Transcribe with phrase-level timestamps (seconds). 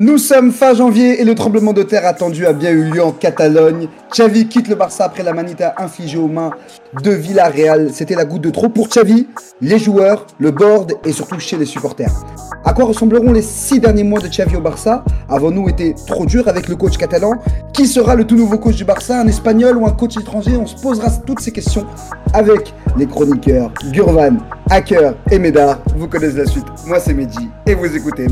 [0.00, 3.10] Nous sommes fin janvier et le tremblement de terre attendu a bien eu lieu en
[3.10, 3.88] Catalogne.
[4.12, 6.52] Xavi quitte le Barça après la manita infligée aux mains
[7.02, 7.90] de Villarreal.
[7.92, 9.26] C'était la goutte de trop pour Xavi,
[9.60, 12.12] les joueurs, le board et surtout chez les supporters.
[12.64, 15.04] À quoi ressembleront les six derniers mois de Xavi au Barça?
[15.28, 17.32] Avons-nous été trop durs avec le coach catalan
[17.72, 19.18] Qui sera le tout nouveau coach du Barça?
[19.18, 20.56] Un espagnol ou un coach étranger?
[20.56, 21.84] On se posera toutes ces questions
[22.34, 24.36] avec les chroniqueurs Gurvan,
[24.70, 25.80] Hacker et Médard.
[25.96, 26.66] Vous connaissez la suite.
[26.86, 28.28] Moi c'est Mehdi et vous écoutez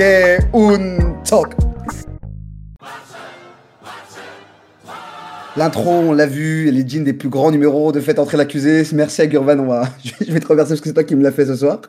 [0.00, 1.52] Meske un Talk.
[5.56, 8.82] L'intro, on l'a vu, et les jeans des plus grands numéros de fait entrer l'accusé.
[8.94, 9.88] Merci à Gurvan, on va...
[10.02, 11.80] je vais te remercier parce que c'est toi qui me l'as fait ce soir.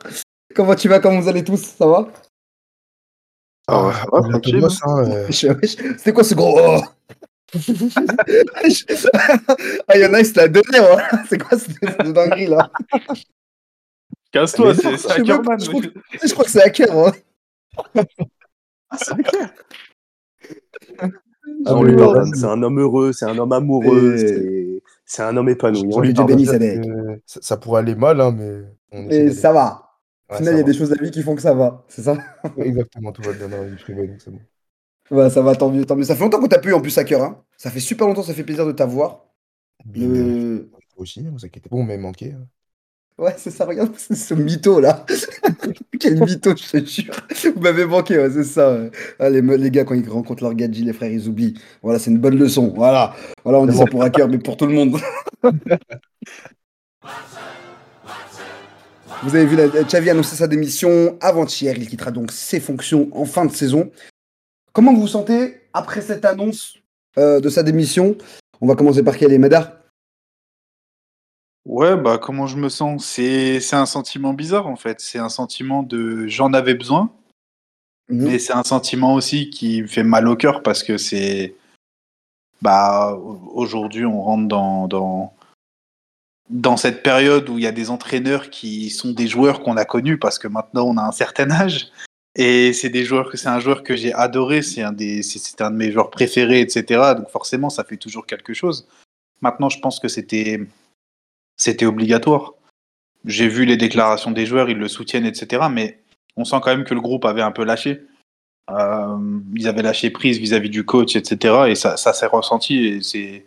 [0.54, 0.98] Comment tu vas?
[1.00, 1.62] Comment vous allez tous?
[1.78, 2.08] Ça va?
[3.68, 5.26] Hein, euh.
[5.32, 6.58] C'était quoi ce gros?
[6.60, 6.80] Oh
[9.88, 10.98] Ah, il y en a, il se l'a donné, hein.
[11.30, 12.70] C'est quoi cette dinguerie là?
[14.32, 15.58] Casse-toi, c'est Hackerman.
[15.60, 16.90] je crois que- Je crois que c'est hacker.
[16.94, 17.12] Hein.
[18.90, 19.14] Ah, c'est.
[21.66, 22.34] Ah, lui pardonne.
[22.34, 25.90] C'est un homme heureux, c'est un homme amoureux, Et- c'est- un homme épanoui.
[26.00, 26.86] Lui Sadek.
[26.86, 28.62] Euh, ça, ça pourrait aller mal, hein, mais
[28.92, 29.88] on Et ça va.
[30.30, 30.62] Au Ouais, il y a va.
[30.62, 31.84] des choses de la vie qui font que ça va.
[31.88, 32.16] C'est ça?
[32.56, 34.40] Exactement, tout va bien dans la vie privée, donc c'est bon.
[35.10, 36.04] Ouais, ça va, tant mieux, tant mieux.
[36.04, 37.22] Ça fait longtemps qu'on t'a pu en plus hacker.
[37.22, 37.44] Hein.
[37.58, 39.26] Ça fait super longtemps, ça fait plaisir de t'avoir.
[39.94, 40.70] Le...
[40.96, 42.32] aussi, hein, vous inquiétez pas, on m'a manqué.
[42.32, 42.46] hein.
[43.18, 45.04] Ouais, c'est ça, regarde, c'est ce mytho là.
[46.00, 47.14] Quel mytho, je te jure.
[47.54, 48.78] Vous m'avez manqué, ouais, c'est ça.
[49.20, 51.54] les, les gars, quand ils rencontrent leur gadget, les frères, ils oublient.
[51.82, 52.72] Voilà, c'est une bonne leçon.
[52.74, 54.96] Voilà, voilà on dit pour hacker, mais pour tout le monde.
[59.22, 61.76] Vous avez vu, la, Xavi a annoncé sa démission avant-hier.
[61.76, 63.92] Il quittera donc ses fonctions en fin de saison.
[64.72, 66.78] Comment vous vous sentez après cette annonce
[67.18, 68.16] euh, de sa démission?
[68.60, 69.81] On va commencer par est Medar
[71.64, 73.04] Ouais, bah comment je me sens?
[73.06, 75.00] C'est c'est un sentiment bizarre en fait.
[75.00, 77.10] C'est un sentiment de j'en avais besoin,
[78.08, 78.24] Mhm.
[78.26, 81.54] mais c'est un sentiment aussi qui me fait mal au cœur parce que c'est
[82.62, 83.16] bah
[83.54, 85.32] aujourd'hui on rentre dans dans
[86.50, 89.84] dans cette période où il y a des entraîneurs qui sont des joueurs qu'on a
[89.84, 91.90] connus parce que maintenant on a un certain âge
[92.34, 95.60] et c'est des joueurs que c'est un joueur que j'ai adoré, c'est un des c'est
[95.62, 97.14] un de mes joueurs préférés etc.
[97.16, 98.86] Donc forcément ça fait toujours quelque chose.
[99.40, 100.60] Maintenant je pense que c'était
[101.62, 102.54] c'était obligatoire.
[103.24, 105.68] J'ai vu les déclarations des joueurs, ils le soutiennent, etc.
[105.70, 106.02] Mais
[106.36, 108.00] on sent quand même que le groupe avait un peu lâché.
[108.68, 111.66] Euh, ils avaient lâché prise vis-à-vis du coach, etc.
[111.68, 113.00] Et ça, s'est ressenti.
[113.04, 113.44] C'est,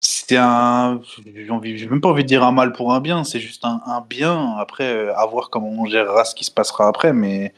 [0.00, 3.22] j'ai même pas envie de dire un mal pour un bien.
[3.22, 4.56] C'est juste un, bien.
[4.56, 7.12] Après, à voir comment on gérera ce qui se passera après.
[7.12, 7.52] Mais,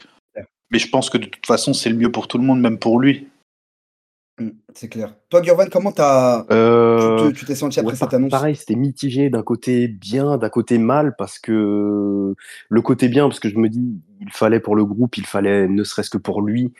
[0.71, 2.79] mais je pense que de toute façon, c'est le mieux pour tout le monde, même
[2.79, 3.29] pour lui.
[4.39, 5.15] Mm, C'est clair.
[5.29, 6.45] Toi, Gurvan, comment t'as...
[6.51, 8.31] Euh, tu te- tu t'es senti après ouais, cette par- annonce?
[8.31, 12.33] Pareil, c'était mitigé d'un côté bien, d'un côté mal, parce que
[12.69, 15.67] le côté bien, parce que je me dis, il fallait pour le groupe, il fallait
[15.67, 16.73] ne serait-ce que pour lui,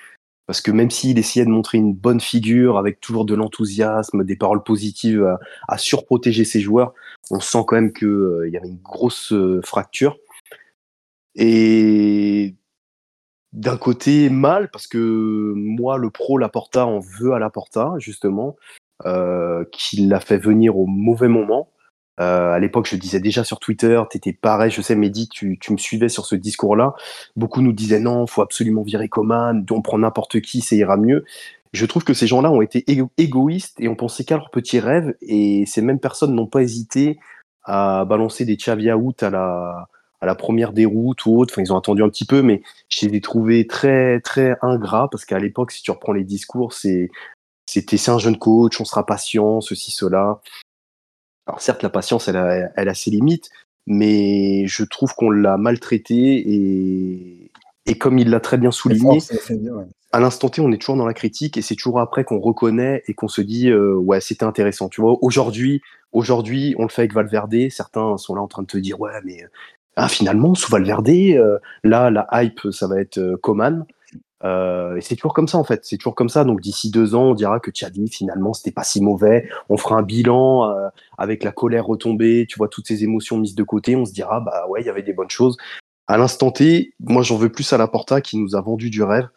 [0.48, 4.36] parce que même s'il essayait de montrer une bonne figure, avec toujours de l'enthousiasme, des
[4.36, 6.94] paroles positives, à, à surprotéger ses joueurs,
[7.30, 10.18] on sent quand même qu'il y avait une grosse euh, fracture.
[11.36, 12.56] Et
[13.54, 18.56] d'un côté mal parce que moi le pro Laporta en veut à Laporta justement
[19.06, 21.70] euh, qu'il l'a fait venir au mauvais moment.
[22.20, 25.74] Euh, à l'époque je disais déjà sur Twitter t'étais pareil je sais Mehdi tu, tu
[25.74, 26.94] me suivais sur ce discours là
[27.36, 31.26] beaucoup nous disaient non faut absolument virer Coman on prend n'importe qui ça ira mieux.
[31.74, 34.80] Je trouve que ces gens-là ont été égo- égoïstes et ont pensé qu'à leurs petits
[34.80, 37.20] rêves et ces mêmes personnes n'ont pas hésité
[37.64, 39.88] à balancer des Xavi out à la
[40.24, 41.54] à la première déroute ou autre.
[41.54, 45.10] Enfin, ils ont attendu un petit peu, mais je les ai trouvés très, très ingrats
[45.12, 47.12] parce qu'à l'époque, si tu reprends les discours, c'est,
[47.66, 50.40] c'était, c'est un jeune coach, on sera patient, ceci, cela.
[51.46, 53.50] Alors, certes, la patience, elle a, elle a ses limites,
[53.86, 57.52] mais je trouve qu'on l'a maltraité et,
[57.86, 59.84] et comme il l'a très bien souligné, fort, c'est- c'est bien, ouais.
[60.14, 63.04] à l'instant T, on est toujours dans la critique et c'est toujours après qu'on reconnaît
[63.08, 64.88] et qu'on se dit euh, ouais, c'était intéressant.
[64.88, 65.82] Tu vois, aujourd'hui,
[66.14, 67.70] aujourd'hui, on le fait avec Valverde.
[67.72, 69.44] Certains sont là en train de te dire ouais, mais
[69.96, 73.86] ah, finalement, sous Valverde, euh, là, la hype, ça va être euh, Coman.
[74.44, 76.44] Euh, et c'est toujours comme ça en fait, c'est toujours comme ça.
[76.44, 79.48] Donc d'ici deux ans, on dira que Xavi finalement c'était pas si mauvais.
[79.70, 80.70] On fera un bilan
[81.18, 83.96] avec la colère retombée, tu vois toutes ces émotions mises de côté.
[83.96, 85.56] On se dira bah ouais, il y avait des bonnes choses.
[86.08, 89.02] À l'instant T, moi j'en veux plus à la Porta qui nous a vendu du
[89.02, 89.30] rêve.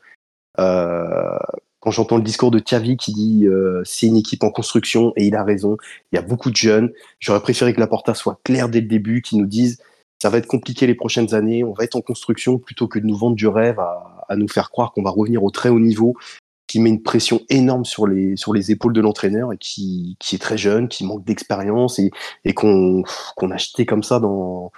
[0.56, 3.46] Quand j'entends le discours de Xavi qui dit
[3.84, 5.76] c'est une équipe en construction et il a raison,
[6.10, 6.90] il y a beaucoup de jeunes.
[7.20, 9.78] J'aurais préféré que la Porta soit claire dès le début, qui nous dise
[10.20, 13.06] ça va être compliqué les prochaines années, on va être en construction plutôt que de
[13.06, 15.80] nous vendre du rêve à, à nous faire croire qu'on va revenir au très haut
[15.80, 16.14] niveau,
[16.66, 20.34] qui met une pression énorme sur les sur les épaules de l'entraîneur et qui, qui
[20.34, 22.10] est très jeune, qui manque d'expérience et,
[22.44, 23.02] et qu'on
[23.36, 24.72] qu'on a jeté comme ça dans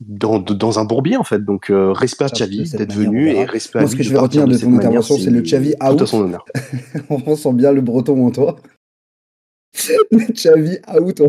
[0.00, 1.42] dans, dans un bourbier en fait.
[1.44, 4.02] Donc euh, respect à Ça, Xavi de d'être venu et respect à Moi, ce que
[4.02, 6.02] je vais retenir de cette ton intervention, c'est le Xavi out.
[6.02, 6.44] à son honneur.
[7.10, 8.56] On sent bien le breton en toi.
[10.10, 11.22] Le Xavi out.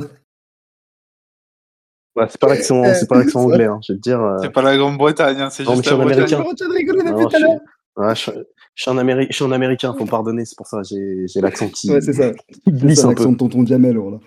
[2.18, 3.66] Ouais, c'est pas l'accent, Euh, c'est pas l'accent anglais.
[3.66, 4.22] Hein, je vais te dire.
[4.22, 6.14] euh, C'est pas la Grande-Bretagne, hein, c'est juste je suis la un Bretagne.
[6.24, 6.44] Américain.
[6.44, 7.60] Je retiens de rigoler depuis non, tout à je, l'heure.
[7.98, 8.32] ouais, je,
[8.76, 11.26] je suis un Améri- je suis un américain, faut me pardonner, c'est pour ça j'ai
[11.28, 12.32] j'ai l'accent qui, Ouais, c'est ça.
[12.68, 13.16] glisse ça un peu.
[13.16, 13.98] l'accent de tonton Jamel.
[13.98, 14.20] Voilà.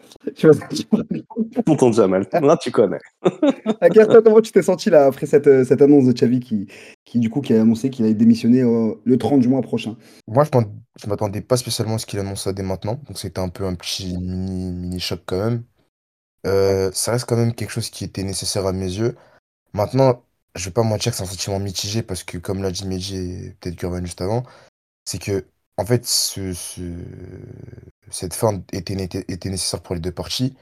[1.65, 2.99] Tonton Jamal, là tu connais.
[3.81, 6.67] Akar, toi, comment tu t'es senti là après cette, euh, cette annonce de Xavi qui,
[7.05, 9.97] qui du coup qui a annoncé qu'il allait démissionner euh, le 30 du mois prochain?
[10.29, 10.51] Moi, je
[11.03, 13.01] je m'attendais pas spécialement à ce qu'il annonce ça dès maintenant.
[13.07, 15.63] Donc, c'était un peu un petit mini, mini choc quand même.
[16.47, 19.17] Euh, ça reste quand même quelque chose qui était nécessaire à mes yeux.
[19.75, 20.23] Maintenant,
[20.57, 23.17] je vais pas mentir que c'est un sentiment mitigé parce que, comme l'a dit Medji
[23.17, 24.45] et peut-être Gurvan juste avant,
[25.05, 25.47] c'est que,
[25.79, 26.83] en fait, ce, ce-
[28.11, 28.95] cette fin était,
[29.29, 30.57] était nécessaire pour les deux parties.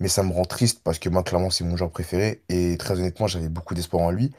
[0.00, 2.42] Mais ça me rend triste parce que moi, clairement, c'est mon joueur préféré.
[2.48, 4.32] Et très honnêtement, j'avais beaucoup d'espoir en lui.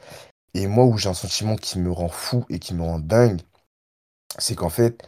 [0.54, 3.40] Et moi, où j'ai un sentiment qui me rend fou et qui me rend dingue,
[4.38, 5.02] c'est qu'en fait,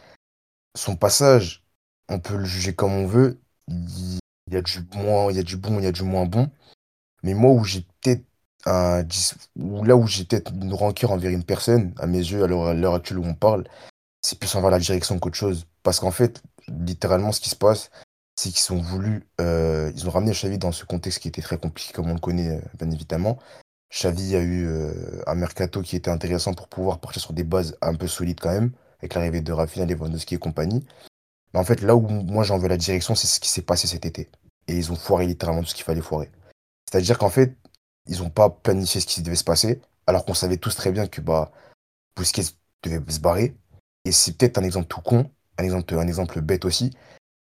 [0.75, 1.65] son passage,
[2.09, 3.39] on peut le juger comme on veut.
[4.47, 6.25] Il y a du moins, il y a du bon, il y a du moins
[6.25, 6.49] bon.
[7.23, 8.23] Mais moi, où j'ai peut-être
[8.65, 12.73] là où j'ai peut-être une rancœur envers une personne, à mes yeux, à l'heure à
[12.73, 13.63] l'heure actuelle où on parle,
[14.21, 15.65] c'est plus envers la direction qu'autre chose.
[15.83, 17.89] Parce qu'en fait, littéralement, ce qui se passe,
[18.35, 21.57] c'est qu'ils ont voulu, euh, ils ont ramené Xavi dans ce contexte qui était très
[21.57, 23.39] compliqué, comme on le connaît, euh, bien évidemment.
[23.91, 27.77] Xavi a eu euh, un mercato qui était intéressant pour pouvoir partir sur des bases
[27.81, 30.85] un peu solides quand même, avec l'arrivée de Rafinha, Lewandowski et compagnie.
[31.57, 33.87] Mais en fait, là où moi j'en veux la direction, c'est ce qui s'est passé
[33.87, 34.29] cet été.
[34.67, 36.29] Et ils ont foiré littéralement tout ce qu'il fallait foirer.
[36.85, 37.57] C'est-à-dire qu'en fait,
[38.05, 41.07] ils n'ont pas planifié ce qui devait se passer, alors qu'on savait tous très bien
[41.07, 41.51] que bah,
[42.15, 42.43] Busquets
[42.83, 43.57] devait se barrer.
[44.05, 46.91] Et c'est peut-être un exemple tout con, un exemple, un exemple bête aussi.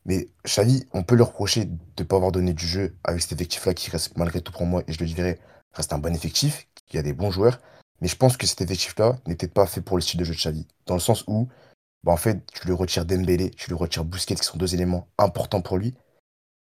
[0.06, 3.34] Mais Xavi, on peut leur reprocher de ne pas avoir donné du jeu avec cet
[3.34, 5.38] effectif-là qui reste, malgré tout pour moi, et je le dirais,
[5.74, 7.60] reste un bon effectif, y a des bons joueurs.
[8.00, 10.40] Mais je pense que cet effectif-là n'était pas fait pour le style de jeu de
[10.40, 10.66] Xavi.
[10.86, 11.50] Dans le sens où,
[12.08, 15.10] bah, en fait, tu lui retires Dembélé, tu lui retires Busquets, qui sont deux éléments
[15.18, 15.94] importants pour lui,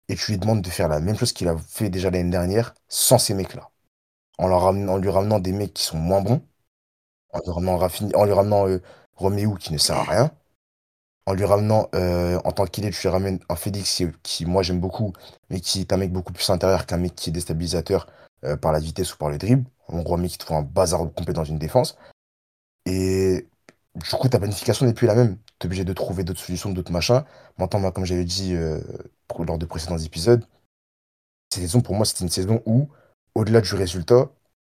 [0.08, 2.76] et tu lui demandes de faire la même chose qu'il a fait déjà l'année dernière,
[2.88, 3.72] sans ces mecs-là.
[4.38, 4.48] En,
[5.00, 6.44] lui ramenant des mecs qui sont moins bons,
[7.34, 10.32] en lui ramenant, ramenant euh, qui ne sert à rien,
[11.26, 14.62] en lui ramenant, euh, en tant qu'il est, tu lui ramènes un Félix qui, moi
[14.62, 15.14] j'aime beaucoup,
[15.50, 18.06] mais qui est un mec beaucoup plus intérieur qu'un mec qui est déstabilisateur
[18.44, 19.68] euh, par la vitesse ou par le dribble.
[19.88, 21.98] En gros, mec qui fait un bazar complet dans une défense.
[22.86, 23.48] Et
[23.95, 25.38] du coup, ta planification n'est plus la même.
[25.60, 27.24] Tu es obligé de trouver d'autres solutions, d'autres machins.
[27.57, 28.81] Maintenant, moi, comme j'avais dit euh,
[29.40, 30.45] lors de précédents épisodes,
[31.51, 32.90] cette saison, pour moi, c'était une saison où,
[33.36, 34.31] au-delà du résultat,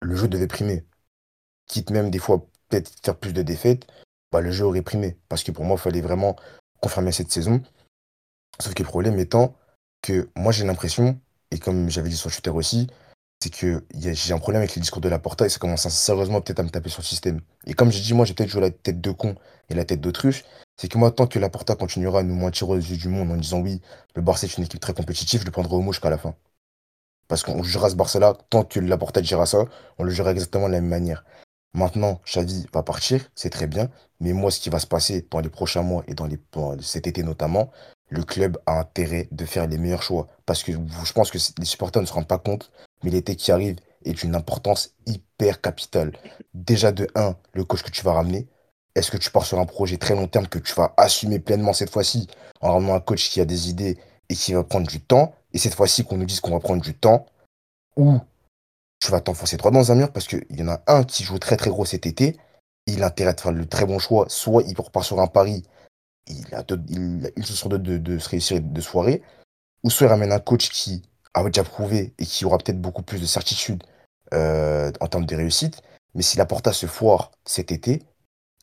[0.01, 0.86] le jeu devait primer.
[1.68, 3.86] Quitte même des fois peut-être faire plus de défaites,
[4.31, 5.18] bah, le jeu aurait primé.
[5.30, 6.36] Parce que pour moi, il fallait vraiment
[6.81, 7.62] confirmer cette saison.
[8.59, 9.56] Sauf que le problème étant
[10.01, 11.19] que moi, j'ai l'impression,
[11.51, 12.88] et comme j'avais dit sur Twitter aussi,
[13.44, 16.40] c'est que j'ai un problème avec les discours de la Porta et ça commence sérieusement
[16.40, 17.42] peut-être à me taper sur le système.
[17.66, 19.36] Et comme j'ai dit, moi, j'ai peut-être joué la tête de con
[19.69, 20.45] et la tête d'autruche.
[20.78, 23.31] C'est que moi, tant que la Porta continuera à nous mentir aux yeux du monde
[23.31, 23.81] en disant oui,
[24.16, 26.36] le Barça est une équipe très compétitive, je le prendrai au mot jusqu'à la fin.
[27.28, 29.66] Parce qu'on jugera ce Barça-là, tant que la Porta dira ça,
[29.98, 31.25] on le jugera exactement de la même manière.
[31.74, 33.90] Maintenant, Xavi va partir, c'est très bien.
[34.22, 36.30] Mais moi, ce qui va se passer dans les prochains mois et dans
[36.80, 37.72] cet été notamment,
[38.10, 40.28] le club a intérêt de faire les meilleurs choix.
[40.45, 42.72] Parce que je pense que les supporters ne se rendent pas compte,
[43.04, 46.14] mais l'été qui arrive est d'une importance hyper capitale.
[46.54, 48.48] Déjà de 1, le coach que tu vas ramener.
[48.95, 51.74] Est-ce que tu pars sur un projet très long terme que tu vas assumer pleinement
[51.74, 52.28] cette fois-ci
[52.62, 53.98] en ramenant un coach qui a des idées
[54.30, 55.33] et qui va prendre du temps?
[55.54, 57.26] Et cette fois-ci qu'on nous dise qu'on va prendre du temps
[57.95, 58.19] Ou
[59.00, 61.40] tu vas t'enfoncer droit dans un mur parce qu'il y en a un qui joue
[61.40, 62.38] très très gros cet été.
[62.86, 64.26] Il de faire le très bon choix.
[64.30, 65.64] Soit il repart sur un pari,
[66.28, 69.22] il a, il a une chance sur deux de, de se réussir de soirée.
[69.83, 71.02] Ou soit il ramène un coach qui
[71.33, 73.83] a déjà prouvé et qui aura peut-être beaucoup plus de certitude
[74.33, 75.81] euh, en termes de réussite.
[76.16, 78.04] Mais si la Porta se foire cet été,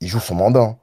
[0.01, 0.61] il joue son mandat.
[0.61, 0.79] hein.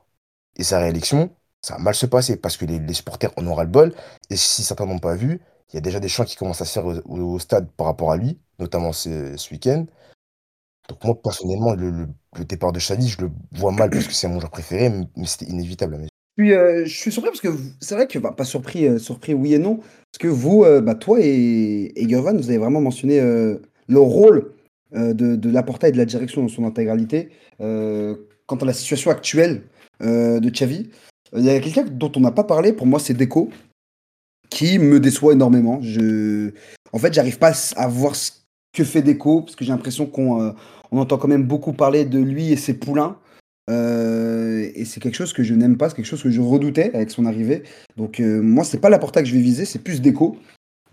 [0.58, 1.30] Et sa réélection,
[1.62, 3.94] ça va mal se passer parce que les, supporters en aura le bol.
[4.30, 6.66] Et si certains n'ont pas vu, il y a déjà des chants qui commencent à
[6.66, 9.86] se faire au, stade par rapport à lui, notamment ce, week-end.
[10.90, 12.08] Donc moi, personnellement, le,
[12.46, 15.46] départ de Xavi, je le vois mal parce que c'est mon joueur préféré, mais c'était
[15.46, 16.08] inévitable.
[16.38, 17.50] Puis, euh, je suis surpris parce que
[17.82, 20.82] c'est vrai que, bah, pas surpris, euh, surpris oui et non, parce que vous, euh,
[20.82, 24.54] bah, toi et, et vous avez vraiment mentionné le rôle
[24.94, 27.30] de, de et de la direction dans son intégralité
[27.60, 29.64] quant à la situation actuelle
[30.00, 30.90] de Xavi.
[31.36, 33.50] Il y a quelqu'un dont on n'a pas parlé, pour moi c'est Deco,
[34.50, 35.82] qui me déçoit énormément.
[35.82, 36.52] Je...
[36.94, 38.32] En fait, j'arrive pas à voir ce
[38.74, 40.54] que fait Deco, parce que j'ai l'impression qu'on
[40.92, 43.18] on entend quand même beaucoup parler de lui et ses poulains.
[43.70, 46.92] Euh, et c'est quelque chose que je n'aime pas, c'est quelque chose que je redoutais
[46.94, 47.64] avec son arrivée.
[47.98, 50.38] Donc euh, moi, c'est pas la que je vais viser, c'est plus Déco.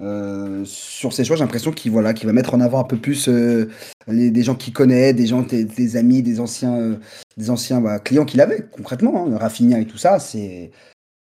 [0.01, 3.29] Euh, sur ses choix, j'ai l'impression qu'il voilà, va mettre en avant un peu plus
[3.29, 3.71] euh,
[4.09, 6.99] les, des gens qu'il connaît, des gens, des, amis, des anciens,
[7.37, 9.29] des anciens bah, clients qu'il avait concrètement.
[9.29, 10.73] Hein, et tout ça, c'est,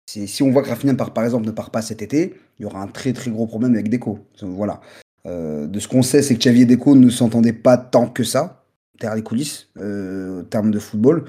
[0.07, 2.65] si on voit que Rafinha par, par exemple ne part pas cet été, il y
[2.65, 4.19] aura un très très gros problème avec Deco.
[4.41, 4.81] Voilà.
[5.25, 8.63] De ce qu'on sait, c'est que Xavier et Deco ne s'entendaient pas tant que ça
[8.99, 11.25] derrière les coulisses euh, en termes de football.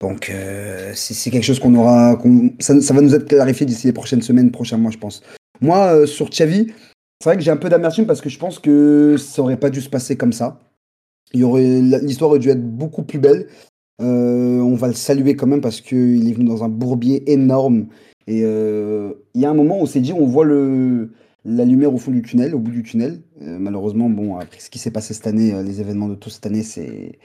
[0.00, 2.20] Donc euh, c'est quelque chose qu'on aura,
[2.58, 5.22] ça, va nous être clarifié d'ici les prochaines semaines, prochains mois, je pense.
[5.60, 6.72] Moi, euh, sur Xavi,
[7.20, 9.70] c'est vrai que j'ai un peu d'amertume parce que je pense que ça aurait pas
[9.70, 10.60] dû se passer comme ça.
[11.32, 13.48] L'histoire aurait dû être beaucoup plus belle.
[13.98, 17.86] On va le saluer quand même parce qu'il est venu dans un bourbier énorme.
[18.26, 21.10] Et il y a un moment où on s'est dit, on voit le,
[21.46, 23.20] la lumière au fond du tunnel, au bout du tunnel.
[23.42, 26.32] Euh, malheureusement, bon, après ce qui s'est passé cette année, euh, les événements de toute
[26.32, 27.18] cette année, c'est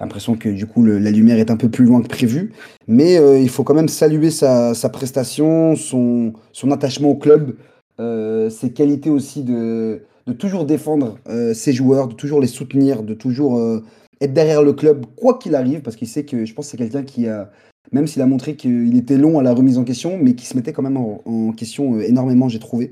[0.00, 2.52] l'impression que du coup la lumière est un peu plus loin que prévu.
[2.88, 6.34] Mais euh, il faut quand même saluer sa, prestation, son,
[6.72, 7.56] attachement au club,
[7.98, 10.02] ses qualités aussi de,
[10.36, 11.16] toujours défendre
[11.54, 13.80] ses joueurs, de toujours les soutenir, de toujours
[14.20, 16.76] être derrière le club, quoi qu'il arrive, parce qu'il sait que je pense que c'est
[16.76, 17.52] quelqu'un qui a,
[17.92, 20.56] même s'il a montré qu'il était long à la remise en question, mais qui se
[20.56, 22.90] mettait quand même en, question énormément, j'ai trouvé.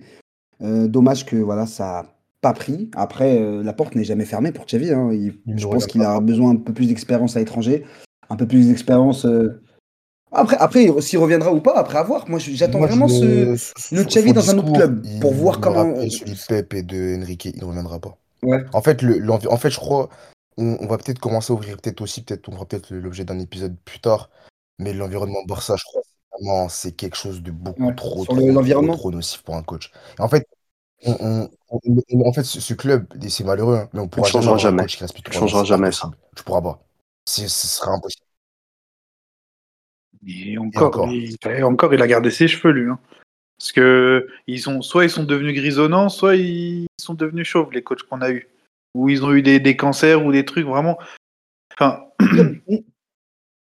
[0.63, 2.07] Euh, dommage que voilà, ça a
[2.41, 2.91] pas pris.
[2.97, 4.91] Après, euh, la porte n'est jamais fermée pour Xavi.
[4.93, 5.11] hein.
[5.13, 7.85] Il- Il ne je pense qu'il a besoin un peu plus d'expérience à l'étranger,
[8.31, 9.25] un peu plus d'expérience.
[9.27, 9.61] euh,
[10.35, 12.29] Après, après s'il reviendra ou pas, après avoir.
[12.31, 13.51] Moi, j'attends vraiment ce.
[13.51, 16.83] le- son dans un autre club, il pour voir me comment- celui de Pep et
[16.83, 18.17] de Enrique, il ne reviendra pas.
[18.43, 18.65] Ouais.
[18.73, 20.09] En fait, le, en fait, je crois,
[20.57, 23.39] on, on va peut-être commencer à ouvrir peut-être aussi, peut-être, on fera peut-être l'objet d'un
[23.41, 24.31] épisode plus tard,
[24.79, 26.03] mais l'environnement Barça, je crois,
[26.69, 28.97] c'est quelque chose de beaucoup Ouais, trop, sur trop, le- trop, l'environnement.
[28.97, 29.91] trop nocif pour un coach.
[30.19, 30.47] Et en fait,
[31.05, 31.49] on, on-
[32.13, 34.83] on- en fait, ce, ce club, et c'est malheureux, hein, mais on pourra changera jamais
[34.83, 35.93] avoir un jamais.
[35.93, 36.11] Ça.
[36.37, 36.83] Tu pourras pas.
[37.27, 38.25] C'est- Ce sera impossible.
[40.27, 41.09] Et encore, encore.
[41.13, 42.91] Il, et encore, il a gardé ses cheveux, lui.
[42.91, 42.99] hein.
[43.59, 47.83] Parce que ils sont, soit ils sont devenus grisonnants, soit ils sont devenus chauves, les
[47.83, 48.49] coachs qu'on a eu.
[48.95, 50.99] Ou ils ont eu des, des cancers ou des trucs vraiment.
[51.75, 52.05] Enfin,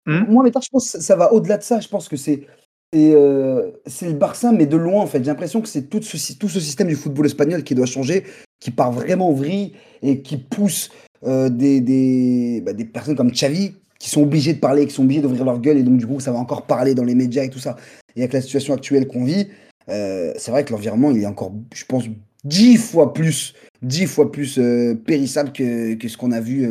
[0.06, 1.80] Moi, mais je pense que ça va au-delà de ça.
[1.80, 2.46] Je pense que c'est
[2.92, 5.18] c'est euh, c'est le Barça, mais de loin, en fait.
[5.18, 8.24] J'ai l'impression que c'est tout ce, tout ce système du football espagnol qui doit changer,
[8.60, 10.90] qui part vraiment en vrille et qui pousse
[11.24, 15.22] euh, des, bah, des personnes comme Xavi qui sont obligées de parler, qui sont obligées
[15.22, 17.50] d'ouvrir leur gueule, et donc du coup, ça va encore parler dans les médias et
[17.50, 17.76] tout ça.
[18.14, 19.48] Et avec la situation actuelle qu'on vit,
[19.88, 22.04] euh, c'est vrai que l'environnement, il est encore, je pense,
[22.44, 24.60] dix fois plus, dix fois plus
[25.06, 26.68] périssable que, que ce qu'on a vu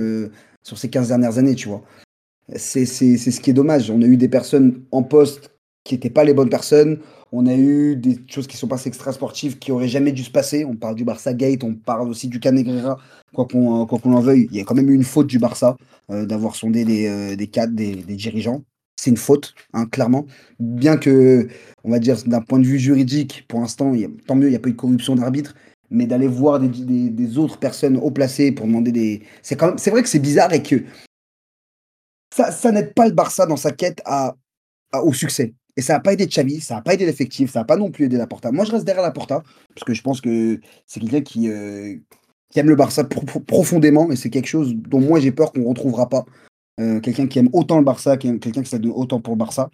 [0.64, 1.84] sur ces 15 dernières années, tu vois.
[2.56, 3.90] C'est ce qui est dommage.
[3.90, 5.55] On a eu des personnes en poste
[5.86, 7.00] qui n'étaient pas les bonnes personnes.
[7.32, 10.66] On a eu des choses qui sont passées extra-sportives qui auraient jamais dû se passer.
[10.66, 12.98] On parle du Barça Gate, on parle aussi du Canegrera,
[13.34, 14.48] quoi qu'on euh, qu'on en veuille.
[14.52, 15.78] Il y a quand même eu une faute du Barça
[16.10, 18.64] euh, d'avoir sondé des, euh, des cadres, des, des dirigeants.
[18.98, 20.26] C'est une faute, hein, clairement.
[20.60, 21.48] Bien que,
[21.84, 23.94] on va dire, d'un point de vue juridique, pour l'instant,
[24.26, 25.54] tant mieux, il n'y a pas eu de corruption d'arbitre.
[25.92, 29.22] Mais d'aller voir des, des- autres personnes haut placées pour demander des.
[29.44, 30.84] C'est vrai que c'est bizarre et que
[32.36, 34.36] ça, ça n'aide pas le Barça dans sa quête à-
[35.04, 35.54] au succès.
[35.78, 37.92] Et ça n'a pas aidé Xavi, ça n'a pas aidé l'effectif, ça n'a pas non
[37.92, 38.52] plus aidé Laporta.
[38.52, 41.96] Moi, je reste derrière Laporta, parce que je pense que c'est quelqu'un qui, euh,
[42.50, 45.52] qui aime le Barça pro- pro- profondément, et c'est quelque chose dont moi j'ai peur
[45.52, 46.26] qu'on ne retrouvera pas.
[46.80, 49.70] Euh, quelqu'un qui aime autant le Barça, quelqu'un qui s'adonne autant pour le Barça.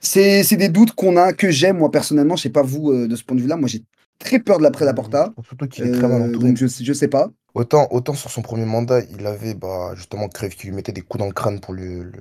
[0.00, 2.36] C'est des doutes qu'on a, que j'aime, moi personnellement.
[2.36, 3.56] Je sais pas vous, euh, de ce point de vue-là.
[3.56, 3.82] Moi, j'ai
[4.18, 5.26] très peur de l'après Laporta.
[5.28, 6.48] Je pense Surtout qu'il est très mal entouré.
[6.48, 7.30] donc, je, je sais pas.
[7.54, 11.02] Autant, autant sur son premier mandat, il avait bah, justement Cruyff qui lui mettait des
[11.02, 12.12] coups dans le crâne pour, lui, le-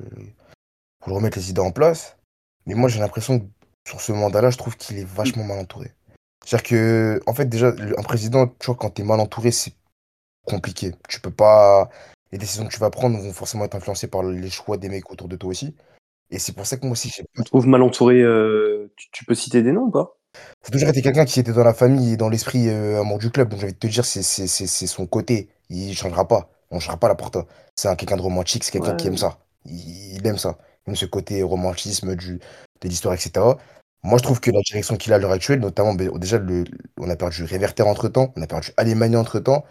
[0.99, 2.17] pour lui remettre les idées en place.
[2.65, 3.45] Mais moi, j'ai l'impression que
[3.87, 5.93] sur ce mandat-là, je trouve qu'il est vachement mal entouré.
[6.45, 9.73] C'est-à-dire que, en fait, déjà, un président, tu vois, quand t'es mal entouré, c'est
[10.45, 10.93] compliqué.
[11.07, 11.89] Tu peux pas.
[12.31, 15.09] Les décisions que tu vas prendre vont forcément être influencées par les choix des mecs
[15.11, 15.75] autour de toi aussi.
[16.31, 19.25] Et c'est pour ça que moi aussi, j'ai Tu trouves mal entouré euh, tu, tu
[19.25, 20.17] peux citer des noms ou pas?
[20.61, 23.31] C'est toujours été quelqu'un qui était dans la famille et dans l'esprit euh, amour du
[23.31, 23.49] club.
[23.49, 25.49] Donc, j'ai envie de te dire, c'est son côté.
[25.69, 26.49] Il changera pas.
[26.71, 27.45] On ne changera pas la Porta.
[27.75, 29.39] C'est un- quelqu'un de romantique, c'est quelqu'un qui aime ça.
[29.65, 30.57] Il, il aime ça.
[30.89, 32.39] Il ce côté romantisme du,
[32.81, 33.45] de l'histoire, etc.
[34.03, 36.63] Moi, je trouve que la direction qu'il a à l'heure actuelle, notamment, ben, déjà, le,
[36.97, 39.65] on a perdu Réverter entre temps, on a perdu Alemania entre temps.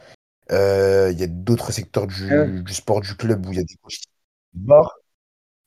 [0.53, 2.63] Euh, Il y a d'autres secteurs du, Ouais.
[2.63, 4.09] du sport du club où il y a des coachs qui
[4.55, 4.95] barrent.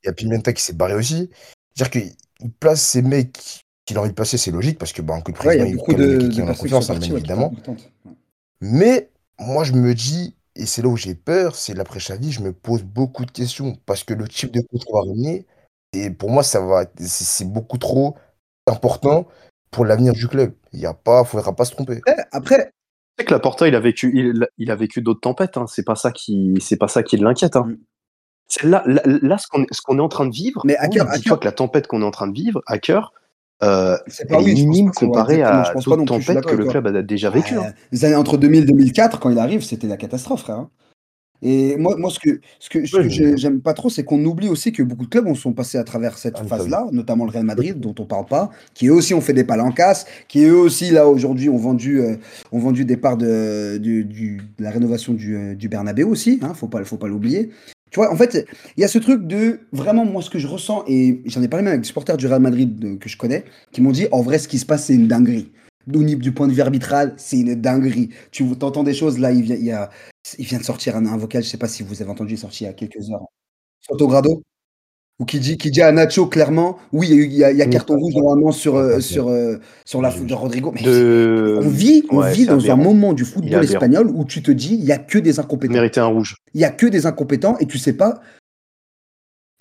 [0.04, 1.30] Il y a Pimenta qui s'est barré aussi.
[1.76, 5.02] C'est-à-dire qu'il il place ces mecs qu'il a envie de placer, c'est logique, parce que,
[5.02, 6.36] bah, que le Ouais, il y président, a il beaucoup même de, de en qui
[6.38, 7.54] sont confiance, hein, bien évidemment.
[8.62, 12.42] Mais moi, je me dis, et c'est là où j'ai peur, c'est l'après Xavi, je
[12.42, 15.46] me pose beaucoup de questions parce que le type de coach qu'on va ramener,
[15.94, 18.18] et pour moi, ça va, c'est c'est beaucoup trop
[18.68, 19.28] important
[19.72, 20.54] pour l'avenir du club.
[20.74, 22.02] Il y a pas, faudra pas se tromper.
[22.32, 22.72] Après,
[23.20, 25.58] sais que Laporta, il a vécu, il, il a vécu d'autres tempêtes.
[25.58, 25.66] Hein.
[25.68, 27.56] C'est pas ça qui, c'est pas ça qui l'inquiète.
[27.56, 27.66] Hein.
[27.68, 27.78] Mm.
[28.48, 30.62] C'est là, là, là, ce qu'on est, ce qu'on est en train de vivre.
[30.66, 32.62] Mais à cœur- à dis-toi cœur- que la tempête qu'on est en train de vivre,
[32.68, 33.14] à cœur,
[33.64, 37.02] euh, C'est pas elle oui, est minime comparée à d'autres tempêtes que le club a
[37.02, 37.56] déjà vécu.
[37.56, 37.74] hein.
[37.92, 40.58] Les années entre 2000 et 2004, quand il arrive, c'était la catastrophe, frère.
[40.58, 40.70] hein.
[41.44, 44.72] Et moi, moi ce que, ce que, ce j'aime pas trop, c'est qu'on oublie aussi
[44.72, 47.46] que beaucoup de clubs ont- sont passés à travers cette Ah, phase-là, notamment le Real
[47.46, 50.92] Madrid, dont on parle pas, qui eux aussi ont fait des palancas, qui eux aussi,
[50.92, 52.16] là, aujourd'hui, ont vendu, euh,
[52.52, 56.68] ont vendu des parts de, de la rénovation du, euh, du Bernabeu aussi, hein, faut
[56.68, 57.50] pas, faut pas l'oublier.
[57.92, 60.48] Tu vois, en fait, il y a ce truc de vraiment, moi, ce que je
[60.48, 63.18] ressens, et j'en ai parlé même avec des supporters du Real Madrid de- que je
[63.18, 63.44] connais,
[63.74, 65.52] qui m'ont dit, en vrai, ce qui se passe, c'est une dinguerie.
[65.88, 68.10] Du point de vue arbitral, c'est une dinguerie.
[68.32, 69.58] Tu entends des choses, là, il vient,
[70.60, 72.68] de sortir un, vocal, je sais pas si vous avez entendu, il est sorti il
[72.68, 73.26] y a quelques heures.
[73.82, 74.44] Sotogrado,
[75.22, 77.96] ou qui dit, qui dit à Nacho clairement, oui, il y a, il y carton
[77.96, 80.34] rouge normalement sur, euh, sur, euh, sur la faute de.
[80.34, 80.72] Rodrigo.
[80.74, 81.60] Mais De...
[81.62, 84.74] on vit, on Ouais, vit dans un moment du football espagnol où tu te dis,
[84.74, 85.74] il y a que des incompétents.
[85.76, 86.38] mériter un rouge.
[86.56, 88.20] Il y a que des incompétents et tu sais pas.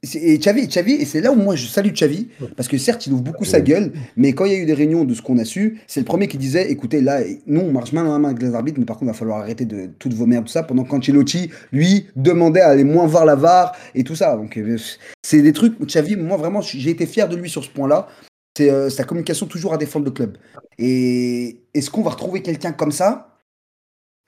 [0.03, 3.13] Et Xavi, Xavi, et c'est là où moi je salue Xavi, parce que certes il
[3.13, 5.37] ouvre beaucoup sa gueule, mais quand il y a eu des réunions de ce qu'on
[5.37, 8.19] a su, c'est le premier qui disait, écoutez là, nous on marche main dans la
[8.19, 10.47] main avec les arbitres, mais par contre il va falloir arrêter de toutes vos merdes,
[10.47, 14.37] tout ça, pendant qu'Ancelotti, lui, demandait à aller moins voir la VAR et tout ça.
[14.37, 14.79] Donc euh,
[15.23, 18.09] c'est des trucs, Xavi, moi vraiment j'ai été fier de lui sur ce point-là,
[18.57, 20.39] c'est euh, sa communication toujours à défendre le club.
[20.79, 23.37] Et est-ce qu'on va retrouver quelqu'un comme ça?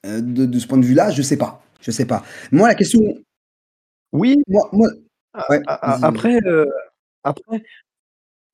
[0.05, 1.63] Euh, de, de ce point de vue-là, je sais pas.
[1.81, 2.23] Je sais pas.
[2.51, 3.01] Moi, la question.
[4.11, 4.89] Oui, Moi, moi,
[5.49, 6.65] ouais, après, euh,
[7.23, 7.63] après,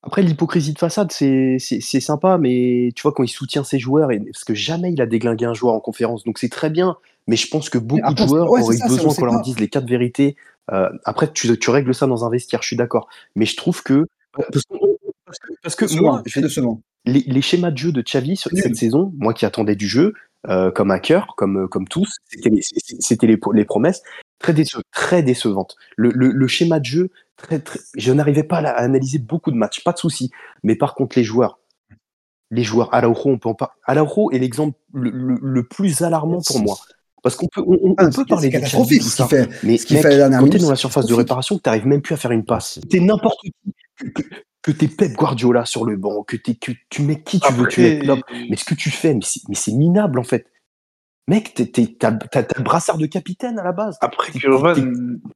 [0.02, 4.20] après l'hypocrisie de façade, c'est sympa, mais tu vois, quand il soutient ses joueurs, et,
[4.20, 7.36] parce que jamais il a déglingué un joueur en conférence, donc c'est très bien, mais
[7.36, 9.68] je pense que beaucoup après, de joueurs ouais, auraient ça, besoin qu'on leur dise les
[9.68, 10.36] quatre vérités.
[10.72, 13.84] Euh, après, tu, tu règles ça dans un vestiaire, je suis d'accord, mais je trouve
[13.84, 14.08] que.
[14.34, 14.76] Parce que,
[15.30, 16.42] parce que, parce que Décevant, moi, je
[17.06, 20.14] les, les schémas de jeu de Xavi sur cette saison, moi qui attendais du jeu,
[20.48, 22.62] euh, comme un cœur, comme, comme tous, c'était les,
[23.28, 24.02] les, les promesses,
[24.40, 24.54] très,
[24.92, 25.76] très décevantes.
[25.98, 29.58] Le, le, le schéma de jeu, très, très, je n'arrivais pas à, analyser beaucoup de
[29.58, 30.32] matchs, pas de souci.
[30.64, 31.60] Mais par contre, les joueurs,
[32.52, 36.60] les joueurs, Araujo, on peut en par- Araujo est l'exemple le, le, plus alarmant pour
[36.62, 36.78] moi.
[37.22, 39.50] Parce qu'on peut, on, on Ah, peut parler de catastrophique tout ce qu'il ça, fait.
[39.64, 41.58] mais ce qu'il mec, fait la dernière quand t'es minute, dans la surface de réparation,
[41.58, 42.80] que t'arrives même plus à faire une passe.
[42.90, 43.52] T'es n'importe qui.
[44.14, 44.22] Que,
[44.62, 47.68] que, t'es Pep Guardiola sur le banc, que, t'es, que tu mets qui tu veux,
[47.68, 48.22] tu mets Klopp.
[48.50, 49.22] Mais ce que tu fais, mais
[49.56, 50.48] c'est, minable en fait.
[51.28, 51.54] Mec,
[52.00, 53.98] t'as, le brassard de capitaine à la base.
[54.02, 54.74] Après, Curvan,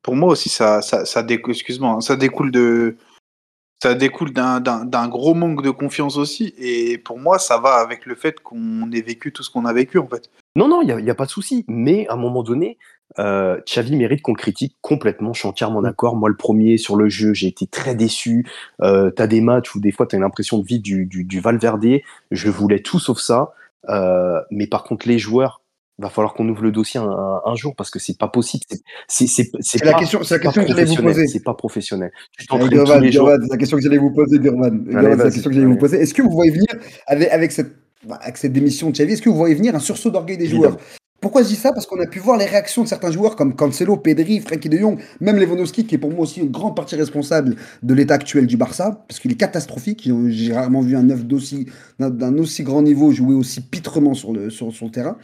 [0.02, 2.98] pour moi aussi, ça, ça, ça découle, excuse-moi, hein, ça découle de,
[3.84, 6.54] ça découle d'un, gros manque de confiance aussi.
[6.58, 9.74] Et pour moi, ça va avec le fait qu'on ait vécu tout ce qu'on a
[9.74, 10.30] vécu, en fait.
[10.56, 11.66] Non, non, il n'y a, y a pas de souci.
[11.68, 12.78] Mais à un moment donné,
[13.20, 15.34] euh, Xavi mérite qu'on le critique complètement.
[15.34, 16.16] Je suis entièrement d'accord.
[16.16, 18.46] Moi, le premier sur le jeu, j'ai été très déçu.
[18.82, 21.86] Euh, t'as des matchs où des fois, t'as l'impression de vivre du, du, du Valverde.
[22.32, 23.52] Je voulais tout sauf ça.
[23.90, 25.60] Euh, mais par contre, les joueurs,
[26.00, 28.64] va falloir qu'on ouvre le dossier un, un- jour parce que c'est pas possible.
[28.68, 30.86] C'est, c'est, c'est, c'est C'est la pas- question, c'est la c'est pas question que j'allais
[30.96, 31.28] vous poser.
[31.28, 32.12] C'est pas professionnel.
[32.50, 35.98] La question que j'allais vous poser, c'est la question que j'allais vous poser.
[36.02, 36.66] Est-ce que vous voyez venir,
[37.06, 37.76] avec, avec, cette,
[38.08, 40.46] bah, avec cette démission de Xavi, est-ce que vous voyez venir un sursaut d'orgueil des
[40.46, 40.72] Évidemment.
[40.72, 40.78] joueurs?
[41.24, 41.72] Pourquoi je dis ça?
[41.72, 44.78] Parce qu'on a pu voir les réactions de certains joueurs comme Cancelo, Pedri, Frenkie de
[44.78, 48.46] Jong, même Lewandowski, qui est pour moi aussi une grande partie responsable de l'état actuel
[48.46, 50.10] du Barça, parce qu'il est catastrophique.
[50.28, 54.74] J'ai- rarement vu un d'aussi, d'un- aussi grand niveau jouer aussi pitrement sur le, sur,
[54.74, 55.18] sur le terrain.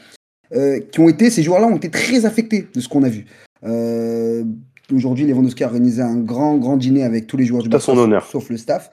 [0.56, 3.26] Euh, qui ont été, ces joueurs-là ont été très affectés de ce qu'on a vu.
[3.66, 4.44] Euh,
[4.92, 7.98] Aujourd'hui, Lewandowski a organisé un grand, grand dîner avec tous les joueurs du Barça, son
[8.00, 8.26] honneur.
[8.26, 8.90] sauf le staff.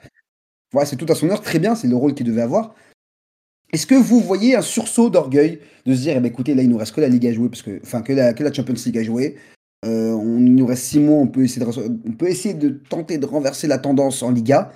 [0.72, 2.74] Voilà, c'est tout à son honneur, très bien, c'est le rôle qu'il devait avoir.
[3.72, 6.68] Est-ce que vous voyez un sursaut d'orgueil de se dire, eh ben, écoutez, là, il
[6.68, 8.74] nous reste que la Ligue à jouer, parce que, enfin, que la, que la Champions
[8.84, 9.36] League à jouer.
[9.84, 12.68] Euh, on, il nous reste six mois, on peut, essayer de, on peut essayer de
[12.88, 14.72] tenter de renverser la tendance en Liga.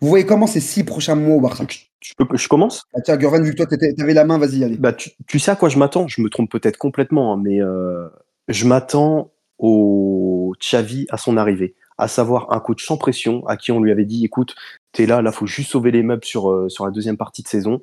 [0.00, 1.64] Vous voyez comment ces six prochains mois au Barça?
[1.68, 4.76] Je, je peux- je commence ah, Tiens, vu que toi, t'avais la main, vas-y, allez.
[4.76, 6.08] Bah, tu, tu sais à quoi je m'attends?
[6.08, 8.08] Je me trompe peut-être complètement, hein, mais euh,
[8.48, 13.72] je m'attends au Xavi à son arrivée, à savoir un coach sans pression, à qui
[13.72, 14.54] on lui avait dit écoute,
[14.92, 17.48] t'es là, là, faut juste sauver les meubles sur, euh, sur la deuxième partie de
[17.48, 17.80] saison.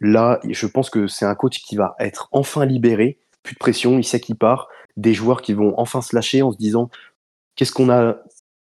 [0.00, 3.98] Là, je pense que c'est un coach qui va être enfin libéré, plus de pression,
[3.98, 6.90] il sait qu'il part, des joueurs qui vont enfin se lâcher en se disant
[7.56, 8.16] qu'est-ce qu'on a?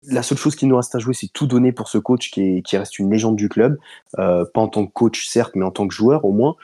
[0.04, 2.62] La seule chose qui nous reste à jouer, c'est tout donner pour ce coach qui,
[2.62, 3.78] qui reste une légende du club,
[4.20, 6.56] euh, pas en tant que coach certes, mais en tant que joueur au moins.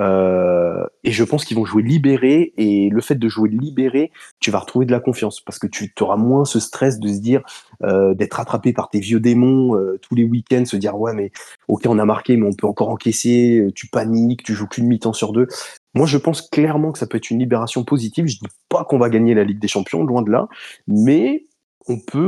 [0.00, 2.52] Euh, et je pense qu'ils vont jouer libéré.
[2.56, 5.90] Et le fait de jouer libéré, tu vas retrouver de la confiance parce que tu
[6.00, 7.42] auras moins ce stress de se dire
[7.82, 11.30] euh, d'être rattrapé par tes vieux démons euh, tous les week-ends, se dire ouais mais
[11.68, 13.58] ok on a marqué mais on peut encore encaisser.
[13.58, 15.46] euh, Tu paniques, tu joues qu'une mi-temps sur deux.
[15.94, 18.26] Moi je pense clairement que ça peut être une libération positive.
[18.26, 20.48] Je dis pas qu'on va gagner la Ligue des Champions, loin de là,
[20.86, 21.46] mais
[21.88, 22.18] on peut,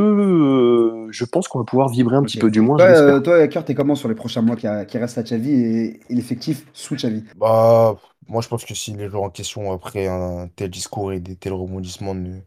[1.09, 2.79] euh, je pense qu'on va pouvoir vibrer un petit peu du moins.
[2.79, 5.19] Toi, je euh, toi, Kurt, t'es comment sur les prochains mois qui, a- qui restent
[5.19, 7.25] à Xavi et, et l'effectif sous Xavi?
[7.35, 7.97] Bah,
[8.29, 11.37] moi, je pense que si les joueurs en question, après un tel discours et des
[11.37, 12.41] tels rebondissements, ne,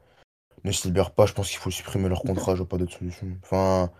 [0.66, 2.54] ne se libèrent pas, je pense qu'il faut supprimer leur contrat.
[2.56, 3.28] Je vois pas d'autre solution.
[3.44, 3.92] Enfin,